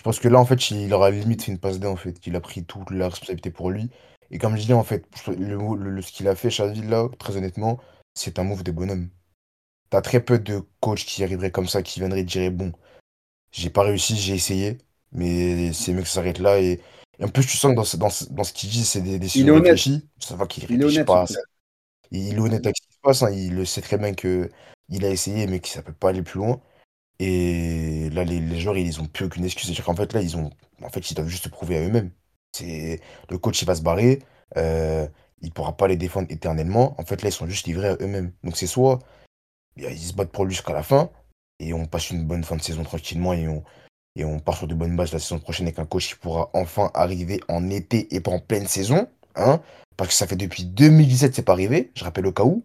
[0.00, 2.26] Je pense que là, en fait, il aura limite fait une passe D, en fait.
[2.26, 3.90] Il a pris toute la responsabilité pour lui.
[4.30, 7.36] Et comme je dis, en fait, le, le- ce qu'il a fait, Xavi, là, très
[7.36, 7.80] honnêtement,
[8.14, 9.10] c'est un move de bonhomme.
[9.90, 12.72] T'as très peu de coachs qui arriveraient comme ça, qui viendraient dire, bon,
[13.52, 14.78] j'ai pas réussi, j'ai essayé,
[15.12, 16.60] mais c'est mieux que ça s'arrête là.
[16.60, 16.80] Et,
[17.18, 19.00] et en plus, tu sens que dans, ce- dans, ce- dans ce qu'il dit, c'est
[19.02, 20.08] des décisions réfléchies.
[20.20, 21.26] Ça va qu'il Il est réfléchit honnête, pas.
[22.10, 23.30] Il est honnête avec ce qui se passe, hein.
[23.30, 24.50] Il le sait très bien que
[24.88, 26.60] il a essayé, mais que ça peut pas aller plus loin.
[27.20, 29.66] Et là, les, les joueurs, ils ont plus aucune excuse.
[29.66, 30.50] C'est-à-dire qu'en fait, là, ils ont,
[30.82, 32.12] en fait, ils doivent juste se prouver à eux-mêmes.
[32.52, 33.00] C'est
[33.30, 34.20] le coach, il va se barrer.
[34.56, 35.06] Euh,
[35.42, 36.94] il pourra pas les défendre éternellement.
[37.00, 38.32] En fait, là, ils sont juste livrés à eux-mêmes.
[38.44, 39.00] Donc, c'est soit
[39.76, 41.10] ils se battent pour lui jusqu'à la fin
[41.58, 43.62] et on passe une bonne fin de saison tranquillement et on,
[44.16, 46.50] et on part sur de bonnes bases la saison prochaine avec un coach qui pourra
[46.54, 49.08] enfin arriver en été et pas en pleine saison.
[49.36, 49.60] Hein,
[49.96, 52.64] parce que ça fait depuis 2017 c'est pas arrivé, je rappelle au cas où.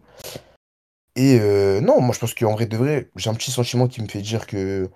[1.14, 4.02] Et euh, non, moi je pense qu'en vrai de vrai, j'ai un petit sentiment qui
[4.02, 4.90] me fait dire que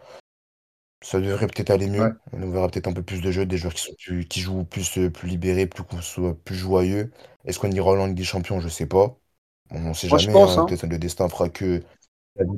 [1.02, 2.02] ça devrait peut-être aller mieux.
[2.02, 2.10] Ouais.
[2.32, 4.64] On verra peut-être un peu plus de jeux, des joueurs qui, sont plus, qui jouent
[4.64, 7.10] plus, euh, plus libérés, plus, qu'on soit plus joyeux.
[7.46, 8.60] Est-ce qu'on ira en Ligue des Champions?
[8.60, 9.16] Je sais pas.
[9.70, 10.38] On ne sait Moi, jamais.
[10.38, 10.58] hein.
[10.58, 10.64] hein.
[10.66, 11.82] Peut-être le destin fera que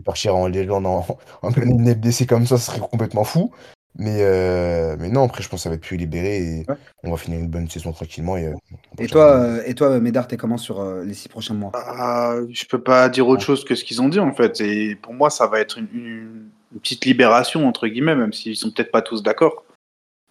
[0.05, 1.07] partira en légende en,
[1.43, 3.51] en plein NFDC comme ça, ce serait complètement fou.
[3.99, 6.77] Mais, euh, mais non, après, je pense que ça va être plus libéré et Ouais.
[7.05, 8.39] on va finir une bonne saison tranquillement.
[8.39, 8.55] Et, euh,
[8.99, 11.73] Et toi, euh, et toi Médard, t'es comment sur euh, les six prochains mois?
[11.75, 14.63] Ah, je peux pas dire autre chose que ce qu'ils ont dit en fait.
[14.63, 18.57] Et pour moi, ça va être une, une- une petite libération entre guillemets, même s'ils
[18.57, 19.65] sont peut-être pas tous d'accord.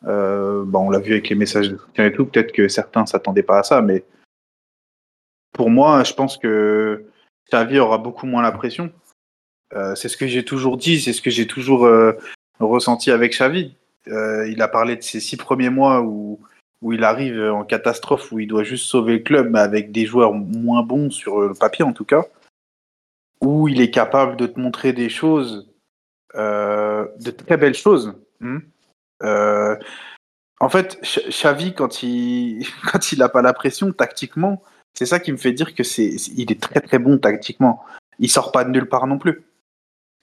[0.08, 2.26] Euh, bah, on l'a vu avec les messages de soutien et tout.
[2.26, 4.04] Peut-être que certains s'attendaient pas à ça, mais
[5.54, 7.06] pour moi, je pense que
[7.52, 8.92] Xavi aura beaucoup moins la pression.
[9.74, 12.14] Euh, c'est ce que j'ai toujours dit, c'est ce que j'ai toujours euh,
[12.60, 13.76] ressenti avec Xavi.
[14.08, 16.40] Euh, il a parlé de ces six premiers mois où,
[16.82, 20.06] où il arrive en catastrophe, où il doit juste sauver le club, mais avec des
[20.06, 22.26] joueurs moins bons sur le papier en tout cas,
[23.42, 25.70] où il est capable de te montrer des choses,
[26.36, 28.14] de très belles choses.
[28.40, 28.60] Hmm.
[30.60, 34.62] En fait, Xavi, quand il quand il n'a pas la pression tactiquement,
[34.94, 37.84] c'est ça qui me fait dire que c'est il est très très bon tactiquement.
[38.20, 39.44] Il sort pas de nulle part non plus.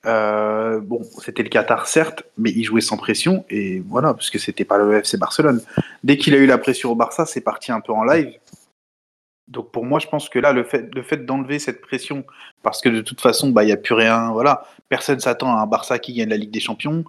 [0.06, 4.38] Euh, bon, c'était le Qatar certes, mais il jouait sans pression et voilà, parce que
[4.38, 5.60] c'était pas le FC Barcelone.
[6.04, 8.38] Dès qu'il a eu la pression au Barça, c'est parti un peu en live.
[9.48, 12.24] Donc pour moi, je pense que là, le fait, le fait d'enlever cette pression,
[12.62, 15.60] parce que de toute façon, bah il y a plus rien, voilà, personne s'attend à
[15.62, 17.04] un Barça qui gagne la Ligue des Champions.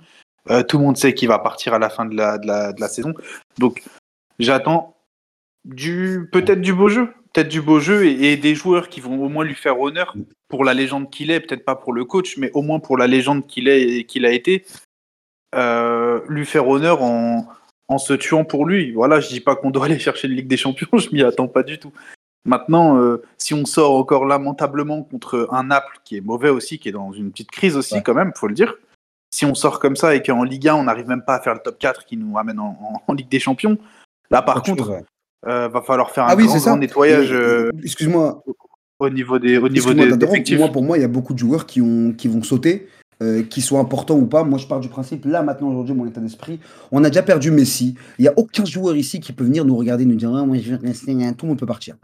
[0.49, 3.13] Euh, tout le monde sait qu'il va partir à la fin de la saison.
[3.59, 3.83] Donc
[4.39, 4.95] j'attends
[5.65, 9.23] du peut-être du beau jeu, peut-être du beau jeu et, et des joueurs qui vont
[9.23, 10.15] au moins lui faire honneur
[10.47, 13.07] pour la légende qu'il est, peut-être pas pour le coach, mais au moins pour la
[13.07, 14.65] légende qu'il est et qu'il a été,
[15.55, 17.47] euh, lui faire honneur en,
[17.87, 18.91] en se tuant pour lui.
[18.91, 21.47] Voilà, je dis pas qu'on doit aller chercher une Ligue des Champions, je m'y attends
[21.47, 21.91] pas du tout.
[22.45, 26.89] Maintenant, euh, si on sort encore lamentablement contre un Naples qui est mauvais aussi, qui
[26.89, 28.01] est dans une petite crise aussi Ouais.
[28.03, 28.75] quand même, faut le dire.
[29.31, 31.53] Si on sort comme ça et qu'en Ligue 1 on n'arrive même pas à faire
[31.53, 33.77] le top 4 qui nous ramène en, en- en Ligue des Champions,
[34.31, 35.03] là par contre, chose, ouais.
[35.47, 38.43] Euh, va falloir faire un Ah oui, grand, nettoyage Et- et- euh, Excuse-moi,
[38.99, 40.35] au niveau des, au niveau excuse-moi des d'interrompre.
[40.35, 40.57] effectifs.
[40.57, 42.87] Moi, pour moi, il y a beaucoup de joueurs qui, ont, qui vont sauter,
[43.23, 44.43] euh, qui soient importants ou pas.
[44.43, 46.59] Moi, je pars du principe, là, maintenant, aujourd'hui, mon état d'esprit,
[46.91, 47.95] on a déjà perdu Messi.
[48.17, 50.57] Il n'y a aucun joueur ici qui peut venir nous regarder, nous dire, ah, moi,
[50.57, 51.95] je vais rester, tout le monde peut partir.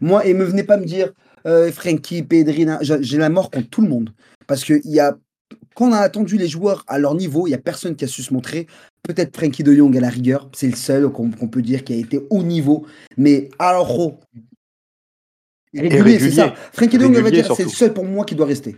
[0.00, 1.12] Moi, et me venez pas me dire,
[1.46, 4.10] euh, Frankie, Pedri, na- j'ai j'ai la mort contre tout le monde.
[4.46, 5.16] Parce que il y a,
[5.76, 8.08] quand on a attendu les joueurs à leur niveau, il n'y a personne qui a
[8.08, 8.66] su se montrer.
[9.02, 11.96] Peut-être Frankie de Jong à la rigueur, c'est le seul qu'on peut dire qui a
[11.96, 12.86] été haut niveau.
[13.18, 14.18] Mais Araujo,
[15.74, 16.30] régulier, c'est régulier.
[16.30, 16.54] ça.
[16.72, 18.76] Frankie de Jong, on va dire, c'est le seul pour moi qui doit rester.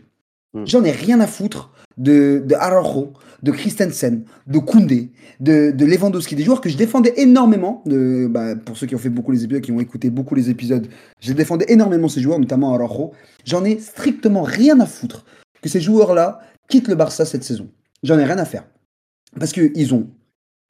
[0.55, 0.65] Mm.
[0.67, 3.13] J'en ai rien à foutre de, de Araujo,
[3.45, 7.85] de Christensen, de Koundé, de, de Lewandowski, des joueurs que je défendais énormément.
[7.87, 10.51] De, bah, pour ceux qui ont fait beaucoup les épisodes, qui ont écouté beaucoup les
[10.51, 10.89] épisodes,
[11.21, 13.13] je défendais énormément ces joueurs, notamment Araujo.
[13.45, 15.25] J'en ai strictement rien à foutre
[15.63, 17.69] que ces joueurs-là quittent le Barça cette saison.
[18.03, 18.65] J'en ai rien à faire.
[19.39, 20.09] Parce qu'ils ont.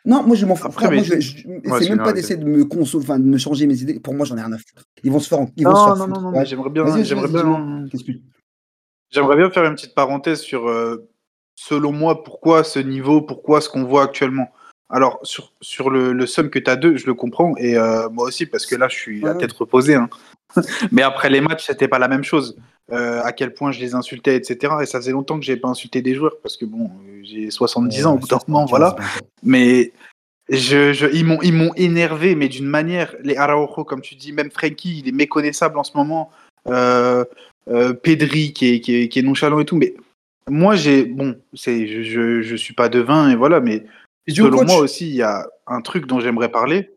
[0.04, 0.66] Non, moi je m'en fous.
[0.68, 3.36] Après, Frère, moi, je- je- Ouais, c'est même pas d'essayer de me enfin, de me
[3.36, 4.00] changer mes idées.
[4.00, 4.82] Pour moi, j'en ai rien à foutre.
[5.02, 5.40] Ils vont se faire.
[5.40, 6.46] en- Ils vont se Non, faire non, non, non, Ouais.
[6.46, 7.86] j'aimerais bien, j'aimerais bien,
[9.10, 11.08] j'aimerais faire une petite parenthèse sur, euh,
[11.56, 14.48] selon moi, pourquoi ce niveau, pourquoi ce qu'on voit actuellement.
[14.90, 18.08] Alors, sur, sur le, le sum que tu as deux, je le comprends, et euh,
[18.08, 19.94] moi aussi, parce que là, je suis à tête reposée.
[19.96, 20.08] hein.
[20.92, 22.56] Mais après les matchs, c'était pas la même chose.
[22.90, 24.76] Euh, à quel point je les insultais, etc.
[24.80, 26.90] Et ça faisait longtemps que j'ai pas insulté des joueurs, parce que bon,
[27.22, 28.96] j'ai 70 ans au bout d'un moment, voilà.
[29.42, 29.92] Mais
[30.48, 33.14] je, je, ils m'ont ils m'ont énervé, mais d'une manière.
[33.22, 36.30] Les Araujo, comme tu dis, même Frankie, il est méconnaissable en ce moment.
[36.68, 37.26] Euh,
[37.68, 39.76] euh, Pedri, qui est, qui, est, qui est nonchalant et tout.
[39.76, 39.94] Mais
[40.48, 41.04] moi, j'ai.
[41.04, 43.84] Bon, c'est, je, je, je suis pas devin, et voilà, mais
[44.26, 44.66] Et selon coach.
[44.66, 46.90] moi aussi, il y a un truc dont j'aimerais parler.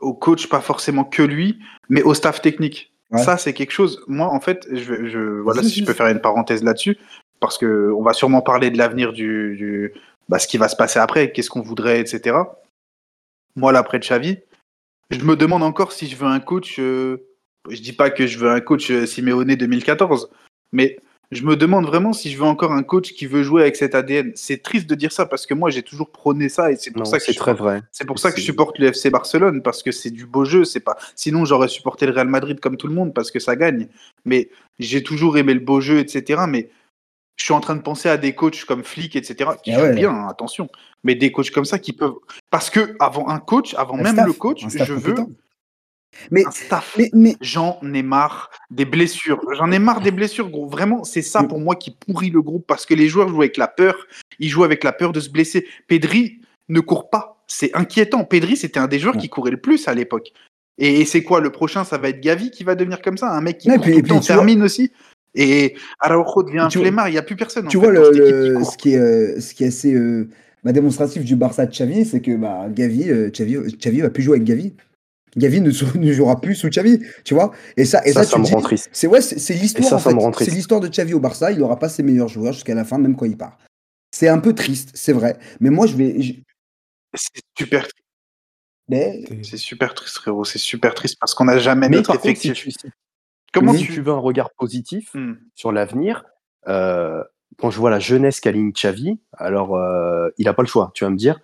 [0.00, 1.58] Au coach, pas forcément que lui,
[1.90, 2.89] mais au staff technique.
[3.18, 4.04] Ça, c'est quelque chose.
[4.06, 6.96] Moi, en fait, je, je voilà, si je peux faire une parenthèse là-dessus,
[7.40, 9.92] parce que on va sûrement parler de l'avenir du, du,
[10.28, 12.36] bah, ce qui va se passer après, qu'est-ce qu'on voudrait, etc.
[13.56, 14.38] Moi, là, après Xavi,
[15.10, 16.78] je me demande encore si je veux un coach.
[16.78, 17.26] euh,
[17.68, 20.30] je dis pas que je veux un coach euh, Simeone 2014,
[20.72, 20.98] mais
[21.30, 23.94] je me demande vraiment si je veux encore un coach qui veut jouer avec cet
[23.94, 24.32] ADN.
[24.34, 27.00] C'est triste de dire ça parce que moi, j'ai toujours prôné ça et c'est pour
[27.00, 27.82] Non, ça que c'est je très vrai.
[27.92, 30.64] c'est pour ça que je supporte le FC Barcelone parce que c'est du beau jeu.
[30.64, 30.96] C'est pas.
[31.14, 33.86] Sinon, j'aurais supporté le Real Madrid comme tout le monde parce que ça gagne.
[34.24, 36.42] Mais j'ai toujours aimé le beau jeu, etc.
[36.48, 36.68] Mais
[37.36, 39.50] je suis en train de penser à des coachs comme Flick, etc.
[39.62, 39.94] qui Ah jouent ouais.
[39.94, 40.68] bien, hein, attention.
[41.04, 42.14] Mais des coachs comme ça qui peuvent.
[42.50, 45.30] Parce que avant un coach, avant Un même staff, le coach, je veux compétent.
[46.30, 46.44] Mais,
[46.98, 49.40] mais, mais J'en ai marre des blessures.
[49.56, 50.66] J'en ai marre des blessures, gros.
[50.66, 51.48] Vraiment, c'est ça Mm.
[51.48, 53.94] pour moi qui pourrit le groupe parce que les joueurs jouent avec la peur.
[54.38, 55.66] Ils jouent avec la peur de se blesser.
[55.86, 57.42] Pedri ne court pas.
[57.46, 58.24] C'est inquiétant.
[58.24, 59.20] Pedri, c'était un des joueurs Mm.
[59.20, 60.32] qui courait le plus à l'époque.
[60.78, 63.30] Et, c'est quoi Le prochain, ça va être Gavi qui va devenir comme ça?
[63.30, 64.90] Un mec qui Ouais, court puis- tout temps, vois- termine aussi?
[65.34, 67.08] Et Araujo devient un flemmard.
[67.08, 67.68] Il n'y a plus personne.
[67.68, 68.72] tu en vois, fait, le, dans cette équipe le- qui court.
[68.72, 70.28] ce, qui est, euh, ce qui est assez euh,
[70.64, 74.22] bah, démonstratif du Barça de Xavi, c'est que bah, Gavi, euh, Xavi, Xavi va plus
[74.22, 74.74] jouer avec Gavi.
[75.36, 75.60] Gavi
[75.96, 77.52] ne, jouera plus sous Xavi, tu vois.
[77.76, 78.88] Et ça, et Ça, ça, ça tu me rend triste.
[78.92, 79.92] c'est ouais, c'est c'est l'histoire.
[79.94, 80.30] En fait.
[80.32, 80.50] triste.
[80.50, 81.52] C'est l'histoire de Xavi au Barça.
[81.52, 83.58] Il n'aura pas ses meilleurs joueurs jusqu'à la fin, même quand il part.
[84.12, 85.36] C'est un peu triste, c'est vrai.
[85.60, 86.20] Mais moi, je vais.
[86.20, 86.34] je-
[87.14, 87.86] C'est super,
[88.88, 90.44] Mais c'est super triste, frérot.
[90.44, 92.70] C'est super triste parce qu'on n'a jamais Mais notre par contre, si tu,
[93.52, 93.92] Comment si tu.
[93.94, 95.34] tu veux un regard positif Hmm.
[95.54, 96.24] sur l'avenir,
[96.68, 97.22] euh,
[97.58, 101.04] quand je vois la jeunesse qu'aligne Xavi, alors euh, il n'a pas le choix, tu
[101.04, 101.40] vas me dire,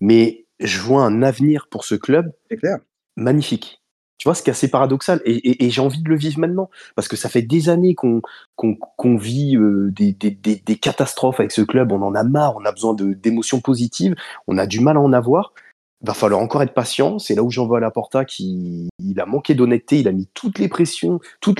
[0.00, 2.78] mais je vois un avenir pour ce club c'est clair.
[3.20, 3.80] Magnifique.
[4.20, 7.08] Tu vois, ce qui est assez paradoxal, et, j'ai envie de le vivre maintenant, parce
[7.08, 12.14] que ça fait des années qu'on vit euh, des, catastrophes avec ce club, on en
[12.14, 14.14] a marre, on a besoin d'émotions positives,
[14.46, 15.54] on a du mal à en avoir.
[16.02, 17.18] Va falloir encore être patient.
[17.18, 20.12] C'est là où j'en vois à la Porta qui il a manqué d'honnêteté, il a
[20.12, 20.68] mis toute la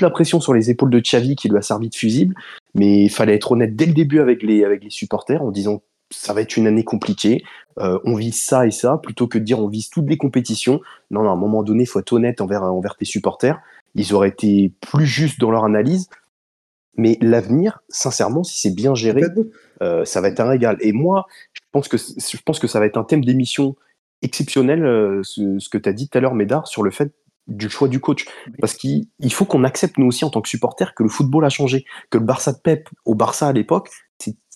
[0.09, 2.35] pression sur les épaules de Xavi qui lui a servi de fusible.
[2.75, 5.81] Mais il fallait être honnête dès le début avec les avec les supporters en disant
[6.11, 7.43] ça va être une année compliquée.
[7.79, 10.81] euh, on vise ça et ça plutôt que de dire on vise toutes les compétitions.
[11.09, 13.59] Non, non, à un moment donné, il faut être honnête envers envers tes supporters.
[13.95, 16.09] Ils auraient été plus justes dans leur analyse.
[16.97, 19.23] Mais l'avenir, sincèrement, si c'est bien géré,
[19.81, 20.77] euh, ça va être un régal.
[20.81, 23.75] Et moi, je pense que, je pense que ça va être un thème d'émission
[24.21, 27.13] exceptionnel, euh, ce, ce que tu as dit tout à l'heure, Médard, sur le fait
[27.47, 28.25] du choix du coach.
[28.59, 31.45] Parce qu'il il faut qu'on accepte, nous aussi, en tant que supporters, que le football
[31.45, 31.85] a changé.
[32.09, 33.89] Que le Barça de Pep au Barça à l'époque,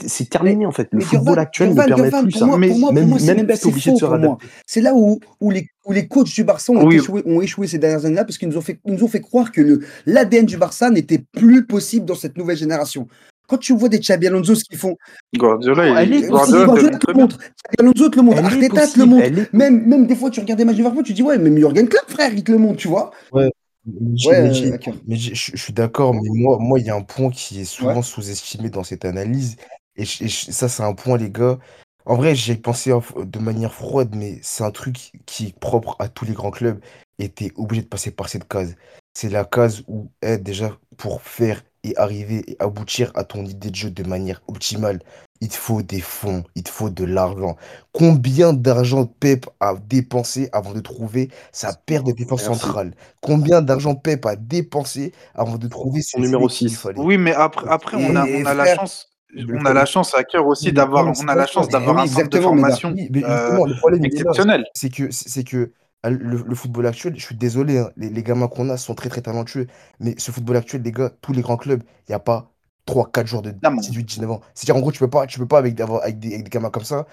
[0.01, 0.87] c'est- terminé, en fait.
[0.91, 2.45] Le Mais football actuel Gurvan, ne permet Gurvan, plus pour ça.
[2.45, 4.17] moi, Mais pour moi, pour même- moi, c'est même obligé de se pour moi.
[4.19, 4.47] réadapter.
[4.65, 6.95] C'est là où, où, les, où les coachs du Barça ont, Oui.
[6.97, 9.51] échoué, ont échoué ces dernières années-là parce qu'ils nous ont fait, nous ont fait croire
[9.51, 13.07] que le- l'ADN du Barça n'était plus possible dans cette nouvelle génération.
[13.47, 14.95] Quand tu vois des Xabi Alonso ce qu'ils font,
[15.37, 18.99] Guardiola, il- est Guardiola Guardiola te le montre Xabi Alonso te le montre, Arteta te
[18.99, 19.27] le montre.
[19.53, 21.87] Même, même des fois, tu regardes des matchs de Liverpool, tu dis ouais, même Jurgen
[21.87, 23.11] Klopp, frère, il te le montre, tu vois.
[23.35, 23.51] J'ai-
[23.85, 26.95] Ouais, mais euh, j'ai- j'ai- je je suis d'accord, mais moi, moi, il y a
[26.95, 28.01] un point qui est souvent Ouais.
[28.01, 29.57] sous-estimé dans cette analyse.
[29.95, 31.59] Et, ça, c'est un point, les gars.
[32.05, 35.59] En vrai, j'y ai pensé en- de manière froide, mais c'est un truc qui est
[35.59, 36.79] propre à tous les grands clubs.
[37.19, 38.75] Et t'es obligé de passer par cette case.
[39.13, 43.69] C'est la case où, eh, déjà, pour faire et arriver et aboutir à ton idée
[43.69, 44.99] de jeu de manière optimale,
[45.41, 47.57] il te faut des fonds, il te faut de l'argent.
[47.91, 52.61] Combien d'argent Pep a dépensé avant de trouver sa paire de défense Merci.
[52.61, 52.93] centrale?
[53.21, 56.79] Combien d'argent Pep a dépensé avant de trouver Son numéro qu'il lui 6.
[56.79, 56.99] fallait?
[56.99, 59.11] Oui, mais après, après on a, on a la chance.
[59.37, 62.29] On a la chance à cœur aussi d'avoir, on a la chance d'avoir un centre
[62.29, 63.67] de formation euh,
[64.01, 64.63] exceptionnel.
[64.73, 65.71] C'est que, c'est que
[66.09, 69.09] le, le football actuel, je suis désolé, hein, les, les gamins qu'on a sont très
[69.09, 69.67] très talentueux,
[69.99, 72.51] mais ce football actuel, les gars, tous les grands clubs, il n'y a pas
[72.85, 74.41] 3-4 joueurs de Non, mais- 18-19 ans.
[74.53, 76.83] C'est-à-dire, en gros, tu peux pas, tu peux pas avec, des, avec des gamins comme
[76.83, 77.05] ça,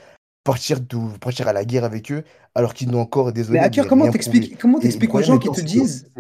[0.44, 2.24] partir, de, partir à la guerre avec eux,
[2.55, 6.11] alors qu'ils n'ont encore, désolé, Mais à cœur, comment t'expliques aux gens qui te disent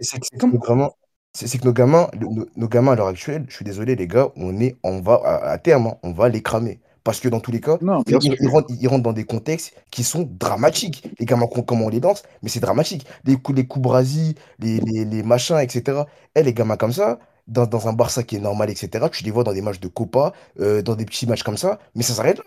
[0.00, 0.90] c'est c'est que nos gamins,
[1.34, 3.96] c'est c'est que nos gamins, le- nos, nos gamins à l'heure actuelle, je suis désolé
[3.96, 6.80] les gars, on est, on va à, à terme, hein, on va les cramer.
[7.04, 10.04] Parce que dans tous les cas, Non, ils, rentrent, ils rentrent dans des contextes qui
[10.04, 11.04] sont dramatiques.
[11.18, 13.06] Les gamins, com- comment on les danse, mais c'est dramatique.
[13.24, 13.88] Les coups, les coups
[14.58, 16.06] les, les, les machins, etc.
[16.34, 19.30] Et les gamins comme ça, dans, dans un Barça qui est normal, etc., tu les
[19.30, 22.14] vois dans des matchs de Copa, euh, dans des petits matchs comme ça, mais ça
[22.14, 22.44] s'arrête là.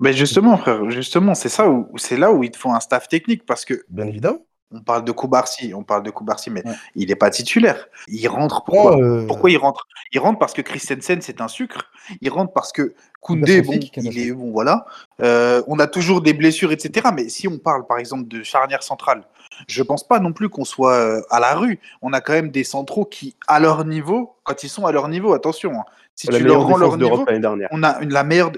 [0.00, 3.08] Mais justement, frère, justement, c'est ça où c'est là où il te faut un staff
[3.08, 4.44] technique parce que Bien évidemment.
[4.72, 6.74] On parle de Koubarsi, on parle de Koubarsi, mais Ouais.
[6.94, 7.86] il n'est pas titulaire.
[8.08, 9.86] Il rentre pourquoi euh, Pourquoi il rentre?
[10.12, 11.90] Il rentre parce que Christensen c'est un sucre.
[12.20, 14.84] Il rentre parce que Koundé, bon, il est bon, voilà.
[15.22, 17.08] Euh, on a toujours des blessures, etc.
[17.14, 19.22] Mais si on parle par exemple de charnière centrale,
[19.68, 21.78] je pense pas non plus qu'on soit euh, à la rue.
[22.02, 25.06] On a quand même des centraux qui, à leur niveau, quand ils sont à leur
[25.08, 25.72] niveau, attention.
[25.72, 25.84] hein,
[26.16, 27.24] si La tu leur rends leur niveau,
[27.70, 28.50] on a une, la meilleure.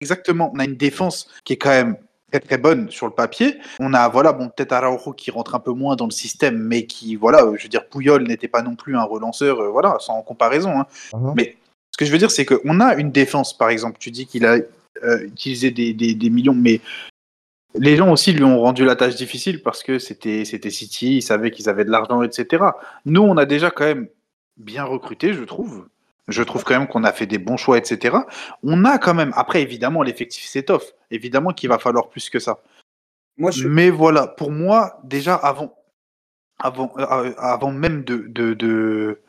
[0.00, 0.50] Exactement.
[0.54, 1.96] On a une défense qui est quand même
[2.34, 3.58] très très bonne sur le papier.
[3.78, 6.84] On a voilà bon peut-être Araujo qui rentre un peu moins dans le système, mais
[6.86, 10.20] qui voilà, je veux dire Pouyol n'était pas non plus un relanceur, euh, voilà, sans
[10.22, 10.80] comparaison.
[10.80, 10.86] hein.
[11.14, 11.34] Mhm.
[11.36, 11.56] Mais
[11.92, 13.98] ce que je veux dire, c'est qu'on a une défense, par exemple.
[14.00, 14.58] Tu dis qu'il a
[15.04, 16.80] euh, utiliser des, des, des millions, mais
[17.76, 21.22] les gens aussi lui ont rendu la tâche difficile parce que c'était c'était City, ils
[21.22, 22.64] savaient qu'ils avaient de l'argent, etc.
[23.04, 24.08] Nous, on a déjà quand même
[24.56, 25.86] bien recruté, je trouve.
[26.28, 28.16] Je trouve quand même qu'on a fait des bons choix, etc.
[28.62, 30.92] On a quand même, après évidemment, l'effectif s'étoffe.
[31.10, 32.60] Évidemment qu'il va falloir plus que ça.
[33.36, 33.68] Moi, je...
[33.68, 35.76] Mais voilà, pour moi, déjà avant,
[36.58, 39.20] avant, euh, avant même de, de, de-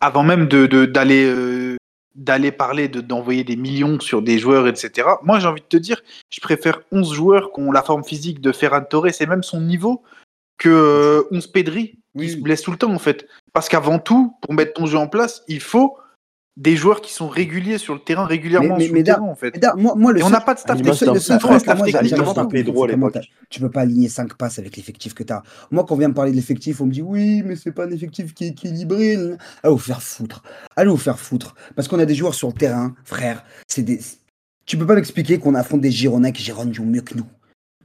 [0.00, 1.76] avant même de d'aller euh,
[2.16, 5.08] d'aller parler de d'envoyer des millions sur des joueurs, etc.
[5.22, 8.40] Moi, j'ai envie de te dire, je préfère 11 joueurs qui ont la forme physique
[8.40, 10.02] de Ferran Torres et même son niveau
[10.58, 12.30] que euh, 11 Pedri Oui.
[12.30, 13.26] se blesse tout le temps en fait.
[13.52, 15.96] Parce qu'avant tout, pour mettre ton jeu en place, il faut
[16.56, 19.22] des joueurs qui sont réguliers sur le terrain, régulièrement Mais- mais- sur mais le terrain
[19.26, 19.58] en fait.
[19.58, 20.94] Da- moi, moi, le Et on n'a pas de staff technique,
[23.50, 25.42] Tu peux pas aligner 5 passes avec l'effectif que tu as.
[25.70, 27.84] Moi, quand on vient me parler de l'effectif, on me dit oui, mais c'est pas
[27.84, 29.16] un effectif qui est équilibré.
[29.16, 29.36] Allez
[29.72, 30.42] vous faire foutre.
[30.76, 31.54] Allez vous faire foutre.
[31.74, 33.44] Parce qu'on a des joueurs sur le terrain, frère.
[33.68, 34.00] C'est des.
[34.64, 37.26] Tu peux pas m'expliquer qu'on affronte des Girondins qui Gironde jouent mieux que nous.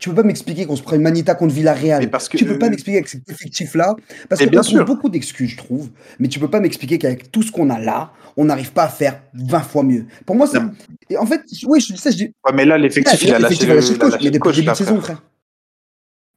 [0.02, 2.10] Tu peux pas m'expliquer qu'on se prend une Manita contre Villarreal.
[2.10, 3.96] Parce que- tu peux pas m'expliquer avec cet effectif-là.
[4.28, 4.86] Parce on trouve sûr.
[4.86, 5.92] beaucoup d'excuses, je trouve.
[6.18, 8.90] Mais tu peux pas m'expliquer qu'avec tout ce qu'on a là, on n'arrive pas à
[8.90, 10.08] faire 20 fois mieux.
[10.26, 10.58] Pour moi, c'est.
[11.18, 12.34] En fait, oui, je dis ça, je dis.
[12.44, 14.68] Ouais, mais là, l'effectif, il a lâché le, a a coach, mais depuis le début
[14.72, 15.22] de saison, frère.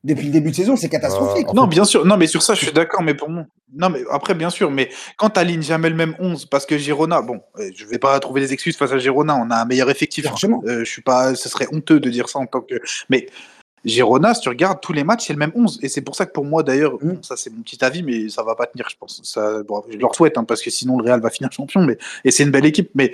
[0.04, 1.48] Depuis le début de saison, c'est catastrophique.
[1.48, 2.04] Euh, Non, fait- bien sûr.
[2.04, 3.02] Non, mais sur ça, je suis d'accord.
[3.02, 4.70] Mais pour moi, non, mais après, bien sûr.
[4.70, 8.20] Mais quand t'alignes jamais le même 11, parce que Girona, bon, euh, je vais pas
[8.20, 9.34] trouver des excuses face à Girona.
[9.34, 10.26] On a un meilleur effectif.
[10.26, 10.34] hein.
[10.66, 11.34] Euh, je suis pas.
[11.34, 12.74] Ce serait honteux de dire ça en tant que.
[13.08, 13.26] Mais
[13.84, 15.78] Girona, si tu regardes tous les matchs, c'est le même 11.
[15.82, 17.08] Et c'est pour ça que pour moi, d'ailleurs, Mm.
[17.14, 19.20] bon, ça c'est mon petit avis, mais ça va pas tenir, je pense.
[19.24, 21.82] Ça, bon, je leur souhaite, hein, parce que sinon le Real va finir champion.
[21.82, 23.12] Mais et c'est une belle équipe, mais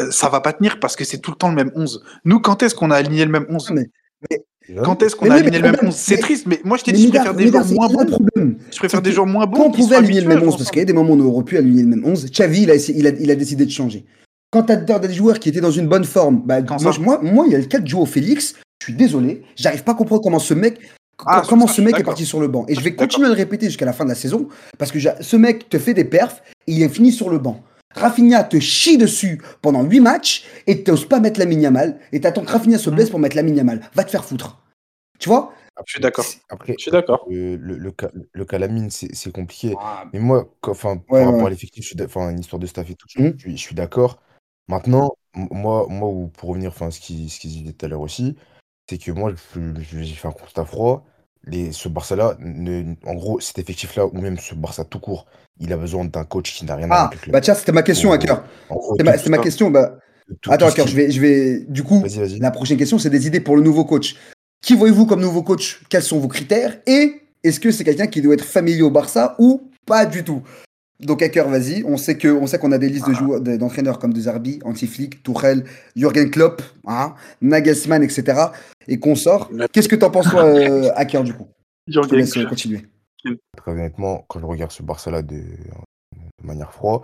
[0.00, 2.04] euh, ça va pas tenir parce que c'est tout le temps le même 11.
[2.24, 3.82] Nous, quand est-ce qu'on a aligné le même 11 Non,
[4.30, 4.44] mais-
[4.84, 6.92] Quand est-ce qu'on a mais le même problème, 11 C'est triste, mais moi je t'ai
[6.92, 8.04] dit, je préfère des joueurs moins bons.
[8.04, 8.58] problème.
[8.70, 9.56] Je préfère C'est des que joueurs moins bons.
[9.56, 11.16] Quand on pouvait aligner le même jouer 11, parce qu'il y a des moments où
[11.16, 12.70] on aurait pu aligner le même 11, Xavi, il
[13.30, 14.04] a, décidé de changer.
[14.50, 16.60] Quand tu as, des joueurs qui étaient dans une bonne forme, bah,
[17.00, 19.94] moi, il y a le cas de Joao Félix, je suis désolé, j'arrive pas à
[19.94, 20.78] comprendre comment ce mec,
[21.26, 22.64] Ah, comment ça, ce mec est parti sur le banc.
[22.68, 24.98] Et je vais continuer à le répéter jusqu'à la fin de la saison, parce que
[24.98, 27.62] ce mec te fait des perfs, et il est fini sur le banc.
[27.94, 32.44] Rafinha te chie dessus pendant 8 matchs, et t'oses pas mettre la mal, et t'attends
[32.44, 33.80] que Rafinha se blesse pour mettre la mal.
[33.94, 34.62] Va te faire foutre.
[35.18, 35.52] Tu vois?
[35.86, 36.26] Je suis d'accord.
[36.48, 37.26] Après, Je suis d'accord.
[37.30, 39.74] le, le, le, cas, le cas Lamine, c'est c'est compliqué.
[39.78, 41.46] Ah, Mais moi, enfin, par Ouais, rapport ouais.
[41.46, 43.56] à l'effectif, je suis d'a- enfin, une histoire de staff et tout, je, je suis,
[43.56, 44.20] je suis d'accord.
[44.68, 48.00] Maintenant, moi, moi, ou pour revenir, enfin, ce qui, ce qu'ils disaient tout à l'heure
[48.00, 48.36] aussi,
[48.88, 49.32] c'est que moi,
[49.78, 51.06] j'ai fait un constat froid.
[51.44, 55.26] Les, ce Barça-là, ne- en gros, cet effectif-là, ou même ce Barça tout court,
[55.60, 57.32] il a besoin d'un coach qui n'a rien à voir Ah, avec le club.
[57.32, 58.44] bah tiens, c'était ma question, Pour- Hacker.
[58.68, 59.70] En gros, C'était tout- ma, c'était ma tout- question.
[59.70, 59.98] Bah,
[60.42, 61.60] tout- Attends, tout ce Hacker, qui- je vais, je vais.
[61.68, 62.38] Du coup, Vas-y, vas-y.
[62.38, 64.16] la prochaine question, c'est des idées pour le nouveau coach.
[64.62, 65.80] Qui voyez-vous comme nouveau coach?
[65.88, 66.76] Quels sont vos critères?
[66.86, 70.42] Et est-ce que c'est quelqu'un qui doit être familier au Barça ou pas du tout?
[71.00, 71.84] Donc, Hacker, vas-y.
[71.84, 74.20] On sait que, on sait qu'on a des listes de joueurs, de- d'entraîneurs comme De
[74.20, 78.50] Zerbi, Antiflick, Tuchel, Jürgen Klopp, hein, Nagelsmann, etc.
[78.88, 79.50] Et qu'on sort.
[79.72, 81.46] Qu'est-ce que t'en penses, toi, euh, Hacker, du coup?
[81.86, 82.86] Je te laisse euh, continuer.
[83.56, 87.02] Très honnêtement, quand je regarde ce Barça-là de, de manière froide,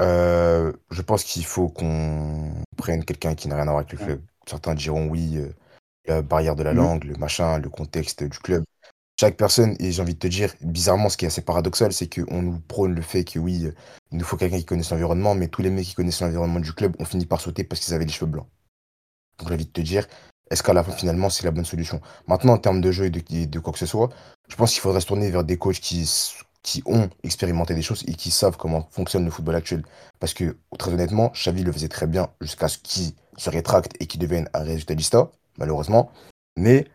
[0.00, 3.98] euh, je pense qu'il faut qu'on prenne quelqu'un qui n'a rien à voir avec le
[3.98, 4.20] club.
[4.46, 5.48] Certains diront oui, euh,
[6.06, 6.78] la barrière de la Mhm.
[6.78, 8.62] langue, le machin, le contexte du club.
[9.18, 12.06] Chaque personne, et j'ai envie de te dire, bizarrement, ce qui est assez paradoxal, c'est
[12.06, 13.72] qu'on nous prône le fait que oui,
[14.12, 16.72] il nous faut quelqu'un qui connaisse l'environnement, mais tous les mecs qui connaissent l'environnement du
[16.74, 18.46] club ont fini par sauter parce qu'ils avaient les cheveux blancs.
[19.38, 20.06] Donc j'ai envie de te dire,
[20.50, 22.02] est-ce qu'à la fin, finalement, c'est la bonne solution?
[22.26, 24.10] Maintenant, en termes de jeu et de, quoi que ce soit,
[24.48, 26.06] je pense qu'il faudrait se tourner vers des coachs qui,
[26.62, 29.82] qui ont expérimenté des choses et qui savent comment fonctionne le football actuel.
[30.20, 34.06] Parce que, très honnêtement, Xavi le faisait très bien jusqu'à ce qu'il se rétracte et
[34.06, 36.10] qu'il devienne un résultatista, malheureusement.
[36.58, 36.86] Mais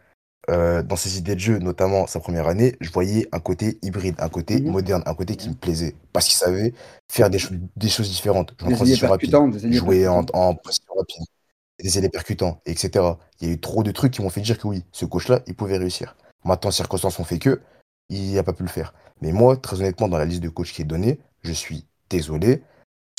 [0.50, 4.16] euh, dans ses idées de jeu, notamment sa première année, je voyais un côté hybride,
[4.20, 4.72] un côté Mhm.
[4.72, 5.96] moderne, un côté qui me plaisait.
[6.14, 6.74] Parce qu'il savait
[7.12, 8.54] faire des, cho- des choses différentes.
[8.60, 9.30] Jouer en transition rapide,
[9.74, 11.24] jouer en, en position rapide,
[11.82, 13.06] des élèves percutants, etc.
[13.40, 15.42] Il y a eu trop de trucs qui m'ont fait dire que oui, ce coach-là,
[15.48, 16.16] il pouvait réussir.
[16.44, 17.62] Maintenant, circonstances ont fait que
[18.10, 18.94] il n'a pas pu le faire.
[19.22, 22.64] Mais moi, très honnêtement, dans la liste de coachs qui est donnée, je suis désolé.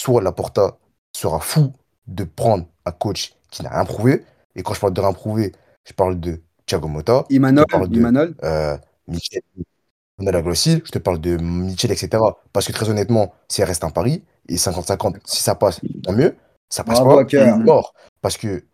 [0.00, 0.78] Soit Laporta
[1.16, 1.72] sera fou
[2.08, 4.24] de prendre un coach qui n'a rien prouvé.
[4.56, 5.52] Et quand je parle de rien prouvé,
[5.84, 8.34] je parle de Thiago Motta, Imanol, de Imanol.
[8.44, 9.42] euh, Michel,
[10.18, 12.22] Ronaldo-Grossi, je te parle de Michel, etc.
[12.54, 16.12] Parce que très honnêtement, si elle reste un pari, et 50-50, si ça passe, tant
[16.12, 16.34] mieux.
[16.70, 17.92] Ça passe Bravo, pas, mort.
[18.22, 18.64] Parce que,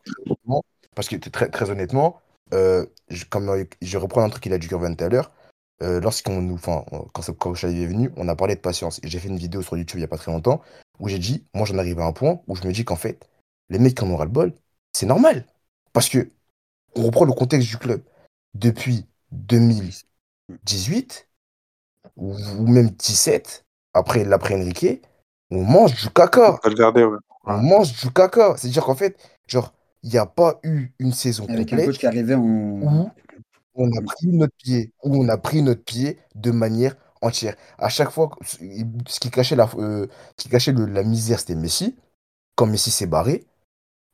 [0.94, 2.20] parce que très, très honnêtement,
[2.55, 5.32] euh, je, comme, euh, je reprends un truc qu'il a dit Gurvan tout à l'heure.
[5.82, 9.01] Euh, Lorsqu'on nous, enfin, quand, ce- Xavi est venu, on a parlé de patience.
[9.03, 10.61] Et j'ai fait une vidéo sur YouTube il n'y a pas très longtemps
[11.01, 13.28] où j'ai dit, moi j'en arrive à un point où je me dis qu'en fait,
[13.70, 14.53] les mecs qui en aura le bol,
[14.92, 15.44] c'est normal.
[15.92, 16.30] Parce que
[16.99, 18.03] on reprend le contexte du club.
[18.55, 21.28] Depuis 2018,
[22.16, 25.03] ou, ou même 17, après l'après Enrique,
[25.51, 26.59] on mange du caca.
[26.64, 27.16] Ouais.
[27.44, 28.55] On mange du caca.
[28.57, 29.72] C'est-à-dire qu'en fait, genre,
[30.03, 32.40] il n'y a pas eu une saison Avec un complète coach qui arrivait en.
[32.40, 33.11] où
[33.74, 37.55] on a pris notre pied, où on a pris notre pied de manière entière.
[37.78, 41.55] À chaque fois, ce qui cachait la, euh, ce qui cachait le- la misère, c'était
[41.55, 41.96] Messi.
[42.57, 43.46] Quand Messi s'est barré,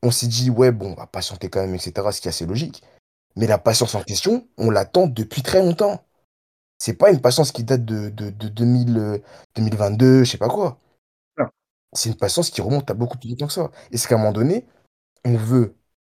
[0.05, 2.47] on s'est dit, ouais, bon, on va patienter quand même, etc., ce qui est assez
[2.47, 2.83] logique.
[3.37, 6.05] Mais la patience en question, on l'attend depuis très longtemps.
[6.79, 9.19] C'est pas une patience qui date de, de, de 2000, euh,
[9.57, 10.79] 2022, je sais pas quoi.
[11.95, 13.71] C'est une patience qui remonte à beaucoup plus longtemps que ça.
[13.93, 14.67] Et c'est qu'à un moment donné,
[15.25, 15.77] on veut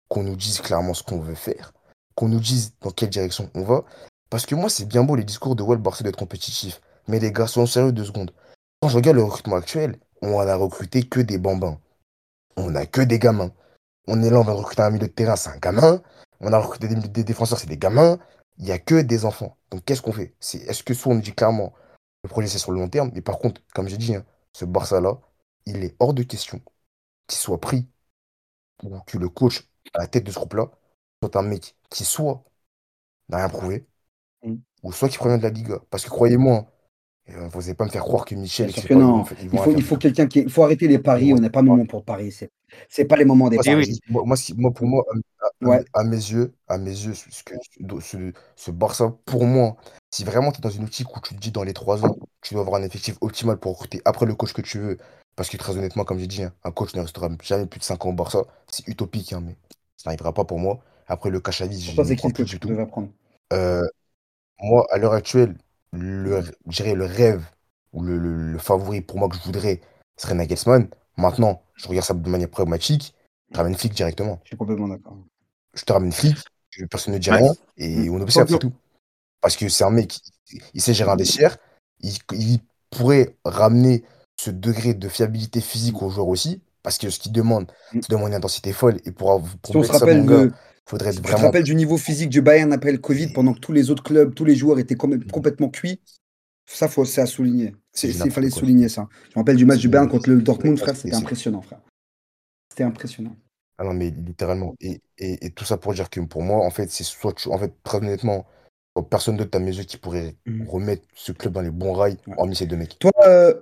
[0.08, 1.74] qu'on nous dise clairement ce qu'on veut faire,
[2.14, 3.84] qu'on nous dise dans quelle direction on va.
[4.30, 6.80] Parce que moi, c'est bien beau les discours de le Barça doit être compétitif.
[7.08, 8.32] Mais les gars, soyons sérieux deux secondes.
[8.80, 11.78] Quand je regarde le recrutement actuel, on a recruté que des bambins.
[12.56, 13.52] On a que des gamins.
[14.06, 16.02] On est là, on va recruter un milieu de terrain, c'est un gamin.
[16.40, 18.18] On a recruté des, des défenseurs, c'est des gamins.
[18.58, 19.56] Il n'y a que des enfants.
[19.70, 20.34] Donc qu'est-ce qu'on fait?
[20.40, 21.72] Est-ce que soit on dit clairement,
[22.22, 24.64] le projet c'est sur le long terme, mais par contre, comme j'ai dit, hein, ce
[24.64, 25.18] Barça-là,
[25.66, 26.60] il est hors de question
[27.28, 27.88] qu'il soit pris
[28.82, 30.70] ou que le coach à la tête de ce groupe-là
[31.22, 32.44] soit un mec qui soit
[33.28, 33.86] n'a rien prouvé,
[34.44, 34.56] Mm.
[34.84, 35.80] ou soit qui provient de la Liga.
[35.90, 36.66] Parce que croyez-moi,
[37.30, 39.24] euh, vous n'allez pas me faire croire que Michel, que non.
[39.52, 40.40] Il faut, il quelqu'un qui.
[40.40, 41.26] Il faut arrêter les paris.
[41.30, 42.30] Moi, On n'a pas le moment pour parier.
[42.30, 42.50] C'est,
[42.88, 44.00] c'est pas les moments des Moi, paris.
[44.56, 45.04] moi, pour moi,
[45.40, 45.84] à, à- Ouais.
[45.94, 47.54] à mes yeux, à mes yeux, ce, que-
[48.00, 49.76] ce, ce Barça, pour moi,
[50.10, 52.16] si vraiment tu es dans une optique où tu te dis dans les trois ans,
[52.42, 54.98] tu dois avoir un effectif optimal pour recruter après le coach que tu veux,
[55.34, 57.84] parce que très honnêtement, comme j'ai dit, hein, un coach ne restera jamais plus de
[57.84, 59.56] 5 ans au Barça, c'est utopique, hein, mais
[59.96, 60.80] ça n'arrivera pas pour moi.
[61.08, 62.68] Après le Cachavis, je ne le plus du que tout.
[62.68, 63.08] tu vas prendre?
[63.52, 63.86] Euh,
[64.60, 65.56] moi, à l'heure actuelle,
[65.92, 67.44] le, je dirais le rêve
[67.92, 69.80] ou le, le- le favori pour moi que je voudrais
[70.16, 70.88] serait Nagelsmann.
[71.16, 73.14] Maintenant, je regarde ça de manière pragmatique,
[73.52, 75.16] je ramène Flick directement Je suis complètement d'accord.
[75.74, 76.36] je te ramène flic,
[76.70, 77.36] je- personne ne dit Ouais.
[77.38, 78.14] rien, et Mm.
[78.14, 78.72] on observe, c'est tout.
[79.40, 80.18] Parce que c'est un mec,
[80.52, 81.56] il, il sait gérer un vestiaire,
[82.00, 82.60] il, il
[82.90, 84.04] pourrait ramener
[84.38, 88.00] ce degré de fiabilité physique aux joueurs aussi, parce que ce qu'il demande, Mm.
[88.02, 90.48] c'est demande une intensité folle, et pour, avoir- pour Si on se rappelle, gars,
[90.86, 91.44] faudrait tu te vraiment...
[91.44, 94.34] rappelles du niveau physique du Bayern après le Covid, pendant que tous les autres clubs,
[94.34, 96.00] tous les joueurs étaient com- complètement cuits,
[96.66, 97.74] ça, faut, c'est à souligner.
[97.92, 98.60] C'est- fallait quoi.
[98.60, 99.08] souligner ça.
[99.24, 101.80] Je me rappelle du match du Bayern contre le Dortmund, frère, c'était impressionnant, frère.
[102.70, 103.36] C'était impressionnant.
[103.78, 104.74] Ah non, mais littéralement.
[104.80, 107.48] Et, et, et tout ça pour dire que pour moi, en fait, c'est soit tu-
[107.50, 108.46] en fait, très honnêtement,
[109.10, 110.66] personne d'autre à mes yeux qui pourrait Mhm.
[110.68, 112.34] remettre ce club dans les bons rails, Ouais.
[112.38, 112.98] hormis ces deux mecs.
[112.98, 113.54] Toi, euh,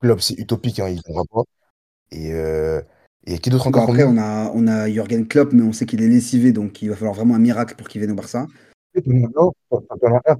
[0.00, 1.42] club, c'est utopique, hein, il ne pas.
[2.10, 2.82] Et, euh,
[3.26, 6.02] et qui d'autre encore après, on a, on a Jürgen Klopp, mais on sait qu'il
[6.02, 8.46] est lessivé, donc il va falloir vraiment un miracle pour qu'il vienne au Barça.
[9.06, 9.52] Non,